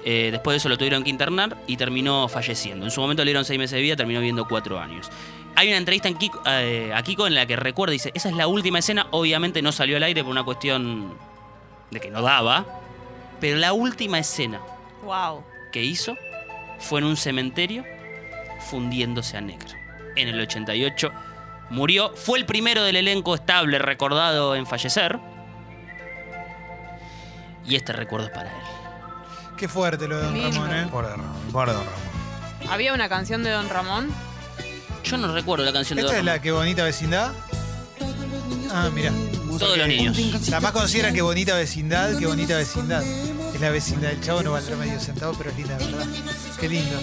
Eh, 0.04 0.30
después 0.32 0.54
de 0.54 0.56
eso 0.58 0.68
lo 0.68 0.76
tuvieron 0.78 1.04
que 1.04 1.10
internar 1.10 1.56
y 1.66 1.76
terminó 1.76 2.28
falleciendo. 2.28 2.84
En 2.84 2.90
su 2.90 3.00
momento 3.00 3.24
le 3.24 3.30
dieron 3.30 3.44
seis 3.44 3.58
meses 3.58 3.76
de 3.76 3.82
vida, 3.82 3.96
terminó 3.96 4.20
viviendo 4.20 4.46
cuatro 4.48 4.78
años. 4.80 5.10
Hay 5.54 5.68
una 5.68 5.76
entrevista 5.76 6.08
en 6.08 6.16
Kiko- 6.16 6.40
eh, 6.46 6.92
a 6.94 7.02
Kiko 7.02 7.26
en 7.26 7.34
la 7.34 7.46
que 7.46 7.56
recuerda, 7.56 7.92
dice, 7.92 8.10
esa 8.14 8.28
es 8.28 8.36
la 8.36 8.46
última 8.46 8.78
escena, 8.78 9.06
obviamente 9.10 9.60
no 9.60 9.72
salió 9.72 9.96
al 9.96 10.02
aire 10.04 10.22
por 10.22 10.30
una 10.30 10.44
cuestión 10.44 11.14
de 11.90 12.00
que 12.00 12.10
no 12.10 12.22
daba, 12.22 12.64
pero 13.40 13.56
la 13.58 13.72
última 13.72 14.18
escena 14.18 14.60
Wow. 15.04 15.44
que 15.72 15.82
hizo 15.84 16.16
fue 16.78 17.00
en 17.00 17.06
un 17.06 17.16
cementerio 17.16 17.84
fundiéndose 18.70 19.36
a 19.36 19.40
negro. 19.40 19.68
En 20.16 20.28
el 20.28 20.40
88 20.40 21.10
murió, 21.70 22.12
fue 22.16 22.38
el 22.38 22.46
primero 22.46 22.82
del 22.82 22.96
elenco 22.96 23.34
estable 23.34 23.78
recordado 23.78 24.54
en 24.56 24.66
fallecer. 24.66 25.18
Y 27.66 27.76
este 27.76 27.92
recuerdo 27.92 28.26
es 28.26 28.32
para 28.32 28.50
él. 28.50 28.62
Qué 29.56 29.68
fuerte 29.68 30.08
lo 30.08 30.16
de 30.16 30.22
Don 30.24 30.34
Lindo. 30.34 30.50
Ramón, 30.62 30.74
¿eh? 30.76 30.86
Pobre 30.90 31.08
Don 31.08 31.18
Ramón. 31.20 31.52
Pobre 31.52 31.72
Don 31.72 31.84
Ramón. 31.84 32.72
Había 32.72 32.92
una 32.94 33.08
canción 33.08 33.42
de 33.44 33.50
Don 33.50 33.68
Ramón. 33.68 34.08
Yo 35.04 35.16
no 35.18 35.32
recuerdo 35.32 35.64
la 35.64 35.72
canción 35.72 35.96
de 35.96 36.02
¿Esta 36.02 36.12
Don 36.14 36.18
es 36.20 36.24
la 36.24 36.32
Ramón. 36.32 36.42
que 36.42 36.52
bonita 36.52 36.84
vecindad? 36.84 37.32
Ah, 38.72 38.88
mira. 38.94 39.12
Todos 39.58 39.78
los 39.78 39.88
niños. 39.88 40.48
La 40.48 40.60
más 40.60 40.72
conocida 40.72 41.04
era 41.04 41.12
Qué 41.12 41.22
bonita 41.22 41.54
vecindad, 41.54 42.18
qué 42.18 42.26
bonita 42.26 42.56
vecindad. 42.56 43.02
Es 43.02 43.60
la 43.60 43.70
vecindad 43.70 44.10
del 44.10 44.20
chavo, 44.20 44.42
no 44.42 44.52
valdrá 44.52 44.76
medio 44.76 45.00
centavo, 45.00 45.34
pero 45.36 45.50
es 45.50 45.56
linda, 45.56 45.76
¿verdad? 45.78 46.06
Qué 46.60 46.68
lindo. 46.68 47.00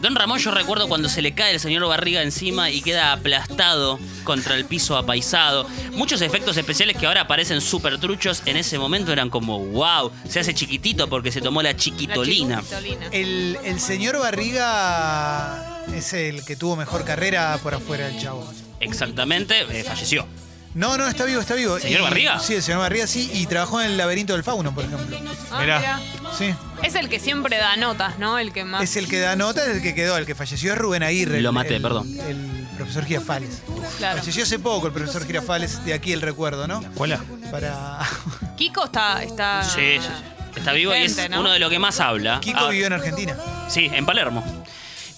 Don 0.00 0.14
Ramón 0.14 0.38
yo 0.38 0.52
recuerdo 0.52 0.86
cuando 0.86 1.08
se 1.08 1.22
le 1.22 1.34
cae 1.34 1.54
el 1.54 1.58
señor 1.58 1.84
Barriga 1.88 2.22
encima 2.22 2.70
y 2.70 2.82
queda 2.82 3.12
aplastado 3.12 3.98
contra 4.22 4.54
el 4.54 4.64
piso 4.64 4.96
apaisado. 4.96 5.66
Muchos 5.94 6.20
efectos 6.20 6.56
especiales 6.56 6.96
que 6.96 7.06
ahora 7.06 7.26
parecen 7.26 7.60
súper 7.60 7.98
truchos, 7.98 8.42
en 8.46 8.56
ese 8.56 8.78
momento 8.78 9.12
eran 9.12 9.28
como, 9.28 9.58
wow, 9.58 10.12
se 10.28 10.38
hace 10.38 10.54
chiquitito 10.54 11.08
porque 11.08 11.32
se 11.32 11.40
tomó 11.40 11.62
la 11.62 11.74
chiquitolina. 11.74 12.62
El, 13.10 13.58
el 13.64 13.80
señor 13.80 14.18
Barriga 14.20 15.82
es 15.92 16.12
el 16.12 16.44
que 16.44 16.54
tuvo 16.54 16.76
mejor 16.76 17.04
carrera 17.04 17.58
por 17.60 17.74
afuera 17.74 18.06
del 18.06 18.20
chavo. 18.20 18.48
Exactamente, 18.80 19.60
eh, 19.70 19.84
falleció. 19.84 20.26
No, 20.74 20.96
no, 20.98 21.08
está 21.08 21.24
vivo, 21.24 21.40
está 21.40 21.54
vivo. 21.54 21.78
¿Señor 21.80 22.00
Y- 22.00 22.04
Barriga? 22.04 22.38
Sí, 22.38 22.54
el 22.54 22.62
señor 22.62 22.80
Barriga 22.80 23.06
sí, 23.06 23.30
y 23.34 23.46
trabajó 23.46 23.80
en 23.80 23.86
el 23.86 23.96
laberinto 23.96 24.34
del 24.34 24.44
fauno, 24.44 24.74
por 24.74 24.84
ejemplo. 24.84 25.18
Ah, 25.50 25.60
Mirá. 25.60 25.78
mirá. 25.80 26.00
Sí. 26.36 26.54
Es 26.82 26.94
el 26.94 27.08
que 27.08 27.18
siempre 27.18 27.56
da 27.56 27.76
notas, 27.76 28.18
¿no? 28.18 28.38
El 28.38 28.52
que 28.52 28.64
más. 28.64 28.82
Es 28.82 28.96
el 28.96 29.08
que 29.08 29.18
da 29.18 29.34
nota, 29.34 29.62
es 29.64 29.76
el 29.76 29.82
que 29.82 29.94
quedó, 29.94 30.16
el 30.18 30.26
que 30.26 30.34
falleció 30.34 30.72
es 30.72 30.78
Rubén 30.78 31.02
Aguirre. 31.02 31.40
Lo 31.40 31.52
maté, 31.52 31.76
el- 31.76 31.82
perdón. 31.82 32.06
El 32.28 32.66
profesor 32.76 33.04
Girafales. 33.06 33.62
Claro. 33.96 34.18
Falleció 34.18 34.42
hace 34.44 34.58
poco 34.58 34.86
el 34.86 34.92
profesor 34.92 35.26
Girafales, 35.26 35.84
de 35.84 35.94
aquí 35.94 36.12
el 36.12 36.20
recuerdo, 36.20 36.68
¿no? 36.68 36.80
¿Escuela? 36.82 37.18
Para. 37.50 38.00
Kiko 38.56 38.84
está. 38.84 39.22
está 39.24 39.64
Sí, 39.64 39.96
sí, 39.96 40.00
sí. 40.00 40.58
Está 40.60 40.72
vivo 40.72 40.94
y 40.94 40.98
es 41.04 41.14
Gente, 41.16 41.30
¿no? 41.30 41.40
uno 41.40 41.50
de 41.52 41.58
los 41.60 41.70
que 41.70 41.78
más 41.78 41.98
habla. 42.00 42.40
Kiko 42.40 42.58
Ah, 42.60 42.68
vivió 42.70 42.86
en 42.88 42.92
Argentina. 42.92 43.36
Sí, 43.68 43.88
en 43.92 44.04
Palermo. 44.04 44.44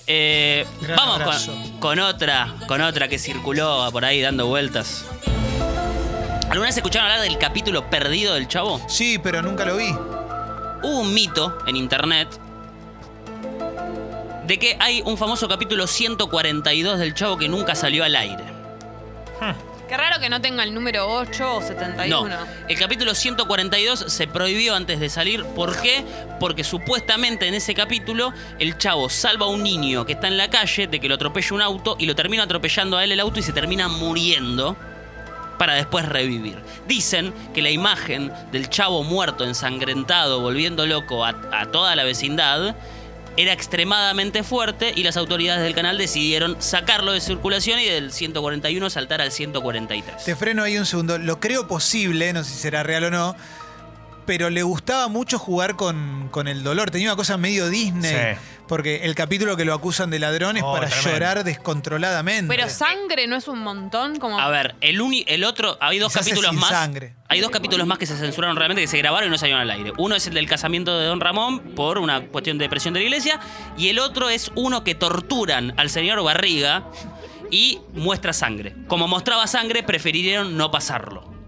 Eh, 0.07 0.67
vamos 0.97 1.51
con 1.79 1.99
otra, 1.99 2.55
con 2.67 2.81
otra 2.81 3.09
que 3.09 3.19
circuló 3.19 3.89
por 3.93 4.05
ahí 4.05 4.21
dando 4.21 4.47
vueltas. 4.47 5.05
¿Alguna 6.45 6.67
vez 6.67 6.77
escucharon 6.77 7.09
hablar 7.09 7.23
del 7.29 7.39
capítulo 7.39 7.89
perdido 7.89 8.35
del 8.35 8.49
chavo? 8.49 8.81
Sí, 8.89 9.19
pero 9.23 9.41
nunca 9.41 9.65
lo 9.65 9.77
vi. 9.77 9.91
Hubo 10.83 11.01
un 11.01 11.15
mito 11.15 11.59
en 11.67 11.77
internet 11.77 12.29
de 14.47 14.59
que 14.59 14.77
hay 14.81 15.01
un 15.03 15.17
famoso 15.17 15.47
capítulo 15.47 15.87
142 15.87 16.99
del 16.99 17.15
chavo 17.15 17.39
que 17.39 17.49
nunca 17.49 17.77
salió 17.77 18.03
al 18.03 18.17
aire. 18.17 18.45
Qué 19.90 19.96
raro 19.96 20.20
que 20.20 20.29
no 20.29 20.40
tenga 20.40 20.62
el 20.62 20.72
número 20.72 21.09
8 21.09 21.57
o 21.57 21.61
71. 21.61 22.29
No, 22.29 22.46
el 22.68 22.79
capítulo 22.79 23.12
142 23.12 24.05
se 24.07 24.29
prohibió 24.29 24.76
antes 24.76 25.00
de 25.00 25.09
salir. 25.09 25.44
¿Por 25.44 25.83
qué? 25.83 26.05
Porque 26.38 26.62
supuestamente 26.62 27.48
en 27.48 27.55
ese 27.55 27.74
capítulo 27.74 28.33
el 28.61 28.79
chavo 28.79 29.11
salva 29.11 29.46
a 29.46 29.48
un 29.48 29.64
niño 29.64 30.07
que 30.07 30.12
está 30.12 30.29
en 30.29 30.37
la 30.37 30.48
calle 30.48 30.87
de 30.87 31.00
que 31.00 31.09
lo 31.09 31.16
atropella 31.16 31.57
un 31.57 31.62
auto 31.62 31.96
y 31.98 32.07
lo 32.07 32.14
termina 32.14 32.44
atropellando 32.44 32.98
a 32.98 33.03
él 33.03 33.11
el 33.11 33.18
auto 33.18 33.40
y 33.40 33.42
se 33.42 33.53
termina 33.53 33.88
muriendo 33.88 34.76
para 35.59 35.74
después 35.74 36.09
revivir. 36.09 36.62
Dicen 36.87 37.35
que 37.53 37.61
la 37.61 37.70
imagen 37.70 38.33
del 38.53 38.70
chavo 38.70 39.03
muerto, 39.03 39.44
ensangrentado, 39.44 40.40
volviendo 40.40 40.87
loco 40.87 41.24
a 41.24 41.66
toda 41.72 41.96
la 41.96 42.05
vecindad, 42.05 42.76
era 43.37 43.53
extremadamente 43.53 44.43
fuerte 44.43 44.93
y 44.95 45.03
las 45.03 45.16
autoridades 45.16 45.62
del 45.62 45.75
canal 45.75 45.99
decidieron 45.99 46.57
sacarlo 46.61 47.12
de 47.12 47.21
circulación 47.21 47.79
y 47.81 47.87
del 47.87 48.12
141 48.12 48.90
saltar 48.90 49.21
al 49.21 49.33
143. 49.33 50.25
Te 50.25 50.37
freno 50.37 50.62
ahí 50.62 50.79
un 50.79 50.87
segundo. 50.87 51.19
Lo 51.19 51.40
creo 51.40 51.66
posible, 51.66 52.33
no 52.33 52.45
sé 52.45 52.51
si 52.53 52.59
será 52.59 52.83
real 52.83 53.05
o 53.05 53.11
no. 53.11 53.37
Pero 54.31 54.49
le 54.49 54.62
gustaba 54.62 55.09
mucho 55.09 55.40
jugar 55.40 55.75
con, 55.75 56.29
con 56.31 56.47
el 56.47 56.62
dolor. 56.62 56.93
Tenía 56.93 57.09
una 57.09 57.16
cosa 57.16 57.37
medio 57.37 57.69
Disney. 57.69 58.12
Sí. 58.37 58.40
Porque 58.69 59.01
el 59.03 59.16
capítulo 59.16 59.57
que 59.57 59.64
lo 59.64 59.75
acusan 59.75 60.09
de 60.11 60.21
ladrón 60.21 60.57
es 60.57 60.62
Oh, 60.62 60.73
para 60.73 60.87
tremendo. 60.87 61.11
llorar 61.11 61.43
descontroladamente. 61.43 62.55
Pero 62.55 62.69
sangre 62.69 63.27
no 63.27 63.35
es 63.35 63.49
un 63.49 63.59
montón. 63.59 64.21
Como... 64.21 64.38
A 64.38 64.49
ver, 64.49 64.77
el, 64.83 65.01
uni, 65.01 65.25
el 65.27 65.43
otro, 65.43 65.77
hay 65.81 65.99
dos 65.99 66.12
capítulos 66.12 66.51
sin 66.53 66.61
más. 66.61 66.71
sangre. 66.71 67.16
Hay 67.27 67.40
dos 67.40 67.51
capítulos 67.51 67.88
más 67.88 67.99
que 67.99 68.07
se 68.07 68.16
censuraron 68.16 68.55
realmente, 68.57 68.83
que 68.83 68.87
se 68.87 68.99
grabaron 68.99 69.27
y 69.29 69.33
no 69.33 69.37
salieron 69.38 69.62
al 69.62 69.71
aire. 69.73 69.93
Uno 69.99 70.14
es 70.14 70.25
el 70.29 70.35
del 70.35 70.47
casamiento 70.47 70.97
de 70.97 71.07
Don 71.07 71.19
Ramón 71.19 71.75
por 71.75 71.99
una 71.99 72.21
cuestión 72.29 72.57
de 72.59 72.69
presión 72.69 72.95
de 72.95 73.01
la 73.01 73.07
iglesia. 73.07 73.40
Y 73.77 73.88
el 73.88 73.99
otro 73.99 74.29
es 74.29 74.53
uno 74.55 74.85
que 74.85 74.95
torturan 74.95 75.75
al 75.77 75.90
señor 75.90 76.23
Barriga 76.23 76.85
y 77.51 77.81
muestra 77.95 78.33
sangre. 78.33 78.77
Como 78.87 79.09
mostraba 79.09 79.49
sangre, 79.49 79.83
prefirieron 79.83 80.57
no 80.57 80.71
pasarlo. 80.71 81.39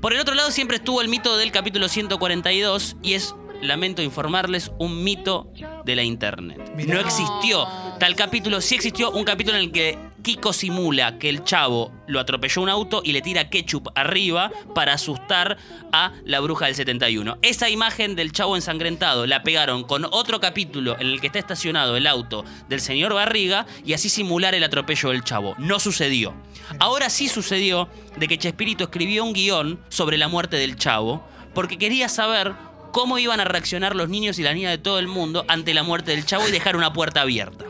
Por 0.00 0.14
el 0.14 0.20
otro 0.20 0.34
lado, 0.34 0.50
siempre 0.50 0.78
estuvo 0.78 1.02
el 1.02 1.08
mito 1.08 1.36
del 1.36 1.52
capítulo 1.52 1.88
142 1.88 2.96
y 3.02 3.14
es, 3.14 3.34
lamento 3.60 4.00
informarles, 4.00 4.72
un 4.78 5.04
mito 5.04 5.52
de 5.84 5.94
la 5.94 6.02
internet. 6.02 6.72
No 6.86 6.98
existió 6.98 7.66
tal 7.98 8.16
capítulo, 8.16 8.62
sí 8.62 8.76
existió 8.76 9.10
un 9.10 9.24
capítulo 9.24 9.58
en 9.58 9.64
el 9.64 9.72
que 9.72 9.98
Kiko 10.22 10.52
simula 10.52 11.18
que 11.18 11.28
el 11.28 11.44
chavo 11.44 11.92
lo 12.06 12.20
atropelló 12.20 12.62
un 12.62 12.68
auto 12.68 13.02
y 13.04 13.12
le 13.12 13.22
tira 13.22 13.48
ketchup 13.48 13.88
arriba 13.94 14.50
para 14.74 14.92
asustar 14.92 15.56
a 15.92 16.12
la 16.24 16.40
bruja 16.40 16.66
del 16.66 16.74
71. 16.74 17.38
Esa 17.42 17.70
imagen 17.70 18.16
del 18.16 18.32
chavo 18.32 18.56
ensangrentado 18.56 19.26
la 19.26 19.42
pegaron 19.42 19.84
con 19.84 20.04
otro 20.04 20.40
capítulo 20.40 20.96
en 20.98 21.06
el 21.08 21.20
que 21.20 21.28
está 21.28 21.38
estacionado 21.38 21.96
el 21.96 22.06
auto 22.06 22.44
del 22.68 22.80
señor 22.80 23.14
Barriga 23.14 23.66
y 23.84 23.94
así 23.94 24.08
simular 24.08 24.54
el 24.54 24.64
atropello 24.64 25.10
del 25.10 25.24
chavo. 25.24 25.54
No 25.58 25.80
sucedió. 25.80 26.34
Ahora 26.78 27.10
sí 27.10 27.28
sucedió 27.28 27.88
de 28.16 28.28
que 28.28 28.38
Chespirito 28.38 28.84
escribió 28.84 29.24
un 29.24 29.32
guion 29.32 29.80
sobre 29.88 30.18
la 30.18 30.28
muerte 30.28 30.56
del 30.56 30.76
chavo 30.76 31.26
porque 31.54 31.78
quería 31.78 32.08
saber 32.08 32.54
cómo 32.92 33.18
iban 33.18 33.40
a 33.40 33.44
reaccionar 33.44 33.94
los 33.96 34.08
niños 34.08 34.38
y 34.38 34.42
las 34.42 34.54
niñas 34.54 34.72
de 34.72 34.78
todo 34.78 34.98
el 34.98 35.06
mundo 35.08 35.44
ante 35.48 35.74
la 35.74 35.82
muerte 35.82 36.10
del 36.12 36.24
chavo 36.26 36.48
y 36.48 36.52
dejar 36.52 36.76
una 36.76 36.92
puerta 36.92 37.20
abierta. 37.22 37.64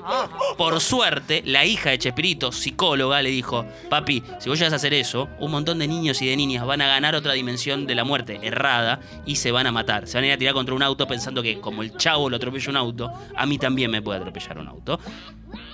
Por 0.56 0.80
suerte, 0.80 1.42
la 1.44 1.64
hija 1.64 1.90
de 1.90 1.98
Chespirito, 1.98 2.52
psicóloga, 2.52 3.20
le 3.22 3.30
dijo, 3.30 3.66
papi, 3.88 4.22
si 4.38 4.48
vos 4.48 4.58
llegas 4.58 4.72
a 4.72 4.76
hacer 4.76 4.94
eso, 4.94 5.28
un 5.38 5.50
montón 5.50 5.78
de 5.78 5.86
niños 5.88 6.20
y 6.22 6.28
de 6.28 6.36
niñas 6.36 6.64
van 6.66 6.80
a 6.82 6.86
ganar 6.86 7.14
otra 7.14 7.32
dimensión 7.34 7.86
de 7.86 7.94
la 7.94 8.04
muerte, 8.04 8.40
errada, 8.42 9.00
y 9.26 9.36
se 9.36 9.52
van 9.52 9.66
a 9.66 9.72
matar. 9.72 10.06
Se 10.06 10.16
van 10.16 10.24
a 10.24 10.26
ir 10.28 10.32
a 10.32 10.38
tirar 10.38 10.54
contra 10.54 10.74
un 10.74 10.82
auto 10.82 11.06
pensando 11.06 11.42
que 11.42 11.60
como 11.60 11.82
el 11.82 11.96
chavo 11.96 12.28
lo 12.30 12.36
atropella 12.36 12.70
un 12.70 12.76
auto, 12.76 13.12
a 13.36 13.46
mí 13.46 13.58
también 13.58 13.90
me 13.90 14.02
puede 14.02 14.18
atropellar 14.20 14.58
un 14.58 14.68
auto. 14.68 14.98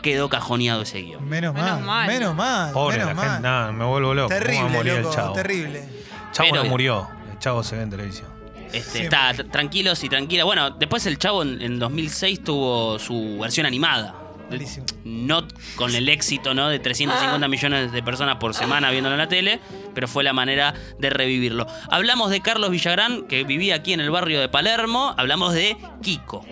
Quedó 0.03 0.29
cajoneado 0.29 0.83
ese 0.83 1.01
guion. 1.03 1.29
Menos, 1.29 1.55
Menos 1.55 1.71
mal, 1.81 1.83
mal. 1.83 2.07
menos 2.07 2.35
mal. 2.35 2.73
Pobre 2.73 2.99
menos 2.99 3.09
la 3.09 3.15
mal. 3.15 3.31
gente. 3.33 3.49
No, 3.49 3.73
me 3.73 3.85
vuelvo 3.85 4.15
loco. 4.15 4.29
¿Cómo 4.29 4.41
va 4.41 4.81
a 4.81 4.83
Terrible, 4.83 4.97
el 4.99 5.11
chavo? 5.11 5.33
terrible. 5.35 5.89
Chavo 6.33 6.49
Pero- 6.51 6.65
no 6.65 6.71
murió. 6.71 7.09
El 7.33 7.39
chavo 7.39 7.63
se 7.63 7.77
ve 7.77 7.83
en 7.83 7.91
televisión. 7.91 8.36
Este, 8.73 9.05
está 9.05 9.33
tr- 9.33 9.51
tranquilos 9.51 10.03
y 10.05 10.09
tranquila. 10.09 10.45
Bueno, 10.45 10.71
después 10.71 11.07
el 11.07 11.19
chavo 11.19 11.43
en, 11.43 11.61
en 11.63 11.79
2006 11.79 12.45
tuvo 12.45 12.99
su 12.99 13.39
versión 13.41 13.67
animada. 13.67 14.15
Malísimo. 14.51 14.87
No 15.05 15.47
con 15.75 15.93
el 15.95 16.09
éxito 16.09 16.55
¿no? 16.55 16.69
de 16.69 16.79
350 16.79 17.49
millones 17.49 17.91
de 17.91 18.03
personas 18.03 18.37
por 18.37 18.55
semana 18.55 18.91
viéndolo 18.93 19.15
en 19.17 19.19
la 19.19 19.29
tele, 19.29 19.59
pero 19.93 20.07
fue 20.07 20.23
la 20.23 20.33
manera 20.33 20.73
de 21.01 21.11
revivirlo. 21.11 21.67
Hablamos 21.91 22.31
de 22.31 22.41
Carlos 22.41 22.71
Villagrán, 22.71 23.27
que 23.27 23.43
vivía 23.43 23.75
aquí 23.75 23.93
en 23.93 24.01
el 24.01 24.11
barrio 24.11 24.41
de 24.41 24.49
Palermo. 24.49 25.15
Hablamos 25.17 25.53
de 25.53 25.77
Kiko. 26.01 26.45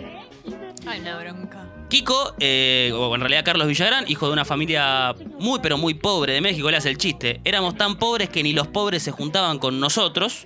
Ay, 0.85 0.99
una 0.99 1.17
bronca. 1.17 1.61
Kiko, 1.87 2.35
eh, 2.39 2.91
o 2.93 3.13
en 3.15 3.21
realidad 3.21 3.45
Carlos 3.45 3.67
Villagrán, 3.67 4.05
hijo 4.09 4.27
de 4.27 4.33
una 4.33 4.43
familia 4.43 5.15
muy 5.39 5.59
pero 5.61 5.77
muy 5.77 5.93
pobre 5.93 6.33
de 6.33 6.41
México, 6.41 6.69
le 6.69 6.75
hace 6.77 6.89
el 6.89 6.97
chiste. 6.97 7.39
Éramos 7.45 7.77
tan 7.77 7.95
pobres 7.97 8.27
que 8.27 8.43
ni 8.43 8.51
los 8.51 8.67
pobres 8.67 9.03
se 9.03 9.11
juntaban 9.11 9.57
con 9.57 9.79
nosotros. 9.79 10.45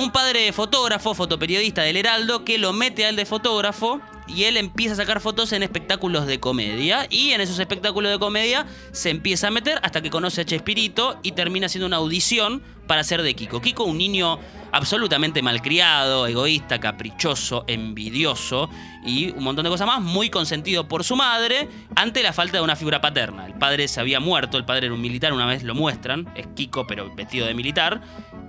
Un 0.00 0.12
padre 0.12 0.50
fotógrafo, 0.54 1.12
fotoperiodista 1.12 1.82
del 1.82 1.98
Heraldo, 1.98 2.42
que 2.42 2.56
lo 2.56 2.72
mete 2.72 3.04
al 3.04 3.16
de 3.16 3.26
fotógrafo 3.26 4.00
y 4.26 4.44
él 4.44 4.56
empieza 4.56 4.94
a 4.94 4.96
sacar 4.96 5.20
fotos 5.20 5.52
en 5.52 5.62
espectáculos 5.62 6.26
de 6.26 6.40
comedia. 6.40 7.06
Y 7.10 7.32
en 7.32 7.42
esos 7.42 7.58
espectáculos 7.58 8.10
de 8.10 8.18
comedia 8.18 8.64
se 8.92 9.10
empieza 9.10 9.48
a 9.48 9.50
meter 9.50 9.78
hasta 9.82 10.00
que 10.00 10.08
conoce 10.08 10.40
a 10.40 10.46
Chespirito 10.46 11.18
y 11.22 11.32
termina 11.32 11.66
haciendo 11.66 11.86
una 11.86 11.98
audición 11.98 12.62
para 12.86 13.04
ser 13.04 13.20
de 13.20 13.34
Kiko. 13.34 13.60
Kiko, 13.60 13.84
un 13.84 13.98
niño 13.98 14.38
absolutamente 14.72 15.42
malcriado, 15.42 16.26
egoísta, 16.26 16.80
caprichoso, 16.80 17.64
envidioso 17.66 18.70
y 19.04 19.30
un 19.30 19.44
montón 19.44 19.64
de 19.64 19.70
cosas 19.70 19.86
más, 19.86 20.00
muy 20.00 20.30
consentido 20.30 20.88
por 20.88 21.04
su 21.04 21.16
madre 21.16 21.68
ante 21.94 22.22
la 22.22 22.32
falta 22.32 22.58
de 22.58 22.64
una 22.64 22.76
figura 22.76 23.00
paterna. 23.00 23.46
El 23.46 23.54
padre 23.54 23.86
se 23.86 24.00
había 24.00 24.20
muerto, 24.20 24.56
el 24.56 24.64
padre 24.64 24.86
era 24.86 24.94
un 24.94 25.00
militar, 25.00 25.32
una 25.32 25.46
vez 25.46 25.62
lo 25.62 25.74
muestran, 25.74 26.32
es 26.34 26.46
Kiko 26.48 26.86
pero 26.86 27.14
vestido 27.14 27.46
de 27.46 27.54
militar, 27.54 28.00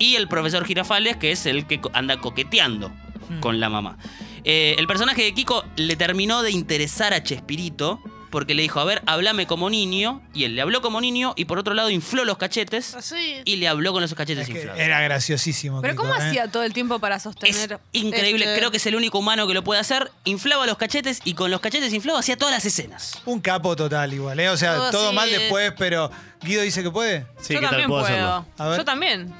y 0.02 0.16
el 0.16 0.28
profesor 0.28 0.66
Girafales, 0.66 1.18
que 1.18 1.32
es 1.32 1.46
el 1.46 1.68
que 1.68 1.80
anda 1.94 2.18
coqueteando 2.18 2.92
con 3.40 3.60
la 3.60 3.70
mamá. 3.70 3.98
Eh, 4.44 4.76
el 4.80 4.88
personaje 4.88 5.22
de 5.24 5.34
Kiko 5.34 5.64
le 5.76 5.96
terminó 5.96 6.42
de 6.42 6.52
interesar 6.52 7.14
a 7.14 7.24
Chespirito 7.24 8.02
porque 8.32 8.54
le 8.56 8.62
dijo, 8.62 8.80
a 8.80 8.86
ver, 8.86 9.02
háblame 9.08 9.46
como 9.46 9.70
niño, 9.70 10.22
y 10.34 10.46
él 10.46 10.56
le 10.56 10.62
habló 10.62 10.82
como 10.82 11.02
niño, 11.02 11.34
y 11.36 11.44
por 11.46 11.60
otro 11.60 11.74
lado 11.74 11.90
infló 11.90 12.24
los 12.24 12.38
cachetes 12.38 12.96
Así. 12.96 13.42
y 13.44 13.58
le 13.58 13.68
habló 13.68 13.92
con 13.92 14.04
esos 14.06 14.18
cachetes 14.18 14.44
Es 14.48 14.54
que 14.54 14.60
inflados. 14.60 14.80
era 14.80 15.02
graciosísimo. 15.02 15.82
Pero 15.82 15.94
Kiko, 15.96 16.04
¿cómo 16.04 16.16
¿eh? 16.16 16.18
hacía 16.30 16.48
todo 16.50 16.64
el 16.64 16.72
tiempo 16.72 16.98
para 17.00 17.18
Es 17.18 17.24
sostener? 17.24 17.80
increíble, 17.92 18.46
este- 18.46 18.58
creo 18.58 18.72
que 18.72 18.78
es 18.78 18.86
el 18.86 18.96
único 18.96 19.20
humano 19.20 19.48
que 19.48 19.54
lo 19.54 19.66
puede 19.66 19.82
hacer. 19.82 20.10
Inflaba 20.24 20.66
los 20.66 20.78
cachetes 20.78 21.20
y 21.26 21.34
con 21.34 21.52
los 21.52 21.60
cachetes 21.60 21.92
inflados 21.94 22.22
hacía 22.22 22.38
todas 22.38 22.54
las 22.56 22.64
escenas. 22.64 23.22
Un 23.26 23.42
capo 23.42 23.76
total 23.76 24.14
igual, 24.14 24.40
¿eh? 24.40 24.50
O 24.50 24.56
sea, 24.56 24.90
Todo 24.92 25.12
mal 25.12 25.30
después, 25.30 25.74
pero 25.78 26.10
Guido 26.42 26.62
dice 26.62 26.84
que 26.84 26.90
puede. 26.90 27.26
Sí, 27.42 27.54
Yo 27.54 27.60
¿qué 27.60 27.66
tal 27.66 27.70
también 27.72 27.90
puedo 27.90 28.04
puedo. 28.04 28.16
hacerlo? 28.16 28.46
A 28.58 28.68
ver. 28.70 28.78
Yo 28.80 28.86
también. 28.86 29.34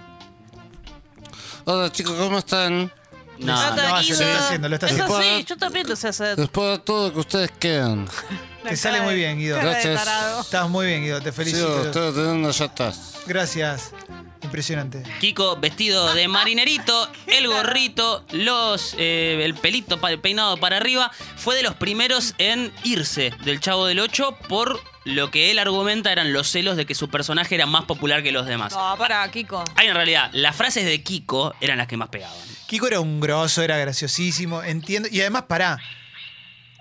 Hola 1.66 1.92
chicos, 1.92 2.14
¿cómo 2.18 2.38
están? 2.40 2.92
No, 3.38 3.56
Yo 3.56 3.70
no, 3.72 3.76
también. 3.76 4.04
se 4.16 4.24
lo 4.24 4.30
está 4.30 4.46
haciendo, 4.46 4.70
lo 4.70 4.76
está 4.76 4.88
Eso 4.88 5.04
haciendo. 5.04 5.22
sí, 5.40 5.46
yo 5.48 5.58
también 5.58 5.88
lo 5.90 5.96
sé 5.96 6.08
hacer. 6.10 6.36
Después 6.36 6.70
de 6.72 6.80
todo 6.80 7.08
lo 7.08 7.14
que 7.14 7.20
ustedes 7.20 7.52
quieran. 7.58 8.08
Te 8.64 8.78
sale 8.78 9.02
muy 9.02 9.16
bien, 9.16 9.40
Guido. 9.40 9.58
Gracias. 9.58 10.08
Estás 10.42 10.70
muy 10.70 10.86
bien, 10.86 11.02
Guido. 11.04 11.20
Te 11.22 11.32
Sí, 11.32 11.36
felicito. 11.38 11.82
ustedes 11.82 12.14
tienen 12.14 12.46
allá 12.46 12.66
atrás. 12.66 13.16
Gracias. 13.26 13.92
Impresionante. 14.44 15.04
Kiko 15.20 15.56
vestido 15.58 16.14
de 16.14 16.28
marinerito, 16.28 17.10
el 17.28 17.48
gorrito, 17.48 18.24
los 18.32 18.96
eh, 18.98 19.40
el 19.44 19.56
pelito 19.56 20.00
pa- 20.00 20.16
peinado 20.18 20.58
para 20.58 20.78
arriba, 20.78 21.12
fue 21.38 21.56
de 21.56 21.64
los 21.64 21.74
primeros 21.76 22.34
en 22.38 22.72
irse 22.84 23.32
del 23.44 23.60
Chavo 23.60 23.86
del 23.88 24.00
8 24.00 24.38
por 24.48 24.80
lo 25.04 25.32
que 25.32 25.52
él 25.52 25.60
argumenta 25.60 26.12
eran 26.12 26.34
los 26.34 26.48
celos 26.48 26.78
de 26.78 26.86
que 26.86 26.96
su 26.96 27.10
personaje 27.10 27.56
era 27.56 27.66
más 27.66 27.86
popular 27.86 28.24
que 28.24 28.32
los 28.32 28.46
demás. 28.46 28.74
No, 28.74 28.96
para, 28.98 29.30
Kiko. 29.32 29.64
Ay, 29.76 29.88
en 29.88 29.96
realidad, 29.96 30.30
las 30.34 30.56
frases 30.56 30.86
de 30.86 31.02
Kiko 31.02 31.56
eran 31.60 31.78
las 31.78 31.88
que 31.88 31.98
más 31.98 32.10
pegaban. 32.10 32.36
Kiko 32.68 32.88
era 32.88 33.00
un 33.00 33.20
grosso, 33.20 33.62
era 33.62 33.78
graciosísimo, 33.78 34.64
entiendo. 34.64 35.10
Y 35.12 35.22
además, 35.22 35.44
pará. 35.44 35.80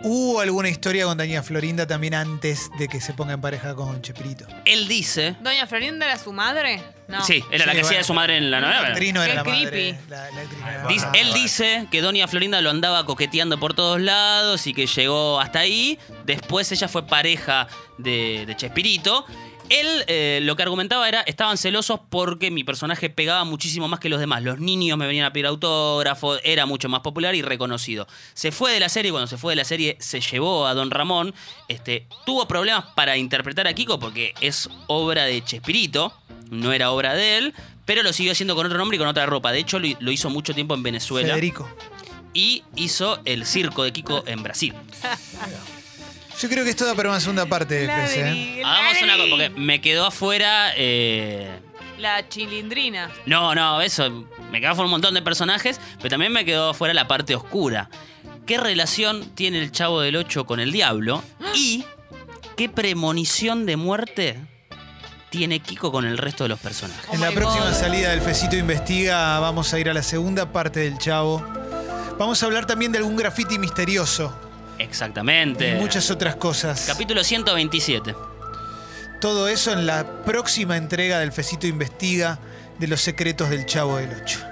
¿Hubo 0.02 0.40
alguna 0.40 0.68
historia 0.70 1.04
con 1.04 1.18
Doña 1.18 1.42
Florinda 1.42 1.86
también 1.86 2.14
antes 2.14 2.70
de 2.78 2.88
que 2.88 3.00
se 3.00 3.12
ponga 3.12 3.34
en 3.34 3.40
pareja 3.40 3.74
con 3.74 4.00
Chespirito? 4.00 4.46
Él 4.64 4.88
dice... 4.88 5.36
¿Doña 5.40 5.66
Florinda 5.66 6.06
era 6.06 6.16
su 6.18 6.32
madre? 6.32 6.82
No. 7.06 7.22
Sí, 7.24 7.44
era 7.50 7.66
la 7.66 7.72
Sí, 7.72 7.76
que 7.76 7.80
hacía 7.82 7.88
bueno. 7.88 7.98
de 7.98 8.04
su 8.04 8.14
madre 8.14 8.36
en 8.38 8.50
la 8.50 8.60
La 8.60 8.66
novela. 8.68 8.88
era 8.88 8.94
Qué 9.26 9.34
la 9.34 9.44
madre. 9.44 9.68
creepy. 9.70 9.98
La, 10.08 10.30
la 10.30 10.40
actriz 10.40 10.60
no 10.60 10.68
era 10.68 10.82
la 10.84 10.88
Dice- 10.88 11.06
madre. 11.06 11.20
él 11.20 11.32
dice 11.34 11.86
que 11.90 12.00
Doña 12.00 12.28
Florinda 12.28 12.60
lo 12.62 12.70
andaba 12.70 13.04
coqueteando 13.04 13.60
por 13.60 13.74
todos 13.74 14.00
lados 14.00 14.66
y 14.66 14.72
que 14.74 14.86
llegó 14.86 15.38
hasta 15.40 15.58
ahí. 15.58 15.98
Después 16.24 16.70
ella 16.72 16.88
fue 16.88 17.06
pareja 17.06 17.68
de, 17.98 18.44
de 18.46 18.56
Chespirito. 18.56 19.26
Él 19.70 20.04
eh, 20.08 20.40
lo 20.42 20.56
que 20.56 20.64
argumentaba 20.64 21.08
era, 21.08 21.20
estaban 21.20 21.56
celosos 21.56 22.00
porque 22.10 22.50
mi 22.50 22.64
personaje 22.64 23.08
pegaba 23.08 23.44
muchísimo 23.44 23.86
más 23.86 24.00
que 24.00 24.08
los 24.08 24.18
demás. 24.18 24.42
Los 24.42 24.58
niños 24.58 24.98
me 24.98 25.06
venían 25.06 25.26
a 25.26 25.32
pedir 25.32 25.46
autógrafo, 25.46 26.38
era 26.42 26.66
mucho 26.66 26.88
más 26.88 27.00
popular 27.00 27.36
y 27.36 27.42
reconocido. 27.42 28.08
Se 28.34 28.50
fue 28.50 28.72
de 28.72 28.80
la 28.80 28.88
serie, 28.88 29.12
cuando 29.12 29.28
se 29.28 29.38
fue 29.38 29.52
de 29.52 29.56
la 29.56 29.64
serie 29.64 29.96
se 30.00 30.20
llevó 30.20 30.66
a 30.66 30.74
Don 30.74 30.90
Ramón. 30.90 31.32
Este, 31.68 32.08
tuvo 32.26 32.48
problemas 32.48 32.84
para 32.96 33.16
interpretar 33.16 33.68
a 33.68 33.72
Kiko 33.72 34.00
porque 34.00 34.34
es 34.40 34.68
obra 34.88 35.24
de 35.24 35.42
Chespirito, 35.44 36.12
no 36.50 36.72
era 36.72 36.90
obra 36.90 37.14
de 37.14 37.38
él. 37.38 37.54
Pero 37.86 38.02
lo 38.02 38.12
siguió 38.12 38.32
haciendo 38.32 38.56
con 38.56 38.66
otro 38.66 38.76
nombre 38.76 38.96
y 38.96 38.98
con 38.98 39.06
otra 39.06 39.26
ropa. 39.26 39.52
De 39.52 39.60
hecho, 39.60 39.78
lo, 39.78 39.86
lo 40.00 40.10
hizo 40.10 40.30
mucho 40.30 40.52
tiempo 40.52 40.74
en 40.74 40.82
Venezuela 40.82 41.28
Federico. 41.28 41.68
y 42.34 42.64
hizo 42.74 43.20
el 43.24 43.46
circo 43.46 43.84
de 43.84 43.92
Kiko 43.92 44.24
en 44.26 44.42
Brasil. 44.42 44.74
Yo 46.40 46.48
creo 46.48 46.64
que 46.64 46.70
esto 46.70 46.86
da 46.86 46.94
para 46.94 47.10
una 47.10 47.20
segunda 47.20 47.44
parte 47.46 47.74
de 47.74 47.84
FS, 47.86 48.20
¿eh? 48.20 48.62
Hagamos 48.64 49.02
una 49.02 49.16
cosa, 49.16 49.28
porque 49.30 49.50
me 49.50 49.80
quedó 49.80 50.06
afuera. 50.06 50.72
eh, 50.76 51.50
la 51.98 52.26
chilindrina. 52.28 53.10
No, 53.26 53.54
no, 53.54 53.80
eso. 53.82 54.26
Me 54.50 54.60
quedó 54.60 54.70
afuera 54.70 54.86
un 54.86 54.90
montón 54.92 55.12
de 55.14 55.20
personajes, 55.22 55.78
pero 55.98 56.08
también 56.08 56.32
me 56.32 56.44
quedó 56.46 56.70
afuera 56.70 56.94
la 56.94 57.06
parte 57.06 57.34
oscura. 57.34 57.90
¿Qué 58.46 58.56
relación 58.58 59.30
tiene 59.34 59.58
el 59.60 59.70
chavo 59.70 60.00
del 60.00 60.16
8 60.16 60.46
con 60.46 60.60
el 60.60 60.72
diablo? 60.72 61.22
Y 61.54 61.84
qué 62.56 62.68
premonición 62.70 63.66
de 63.66 63.76
muerte 63.76 64.40
tiene 65.28 65.60
Kiko 65.60 65.92
con 65.92 66.06
el 66.06 66.16
resto 66.16 66.44
de 66.44 66.48
los 66.48 66.58
personajes. 66.58 67.04
Oh 67.10 67.14
en 67.14 67.20
la 67.20 67.28
my 67.30 67.34
próxima 67.36 67.66
God. 67.66 67.74
salida 67.74 68.10
del 68.10 68.22
Fecito 68.22 68.56
Investiga 68.56 69.38
vamos 69.38 69.72
a 69.74 69.78
ir 69.78 69.90
a 69.90 69.94
la 69.94 70.02
segunda 70.02 70.50
parte 70.52 70.80
del 70.80 70.96
Chavo. 70.98 71.46
Vamos 72.18 72.42
a 72.42 72.46
hablar 72.46 72.66
también 72.66 72.92
de 72.92 72.98
algún 72.98 73.16
graffiti 73.16 73.58
misterioso 73.58 74.34
Exactamente. 74.80 75.70
y 75.70 75.74
muchas 75.80 76.10
otras 76.10 76.36
cosas. 76.36 76.84
Capítulo 76.86 77.22
127. 77.22 78.14
Todo 79.20 79.48
eso 79.48 79.72
en 79.72 79.86
la 79.86 80.24
próxima 80.24 80.76
entrega 80.76 81.18
del 81.18 81.32
Fecito 81.32 81.66
Investiga 81.66 82.38
de 82.78 82.88
los 82.88 83.02
secretos 83.02 83.50
del 83.50 83.66
Chavo 83.66 83.98
del 83.98 84.10
Ocho. 84.22 84.49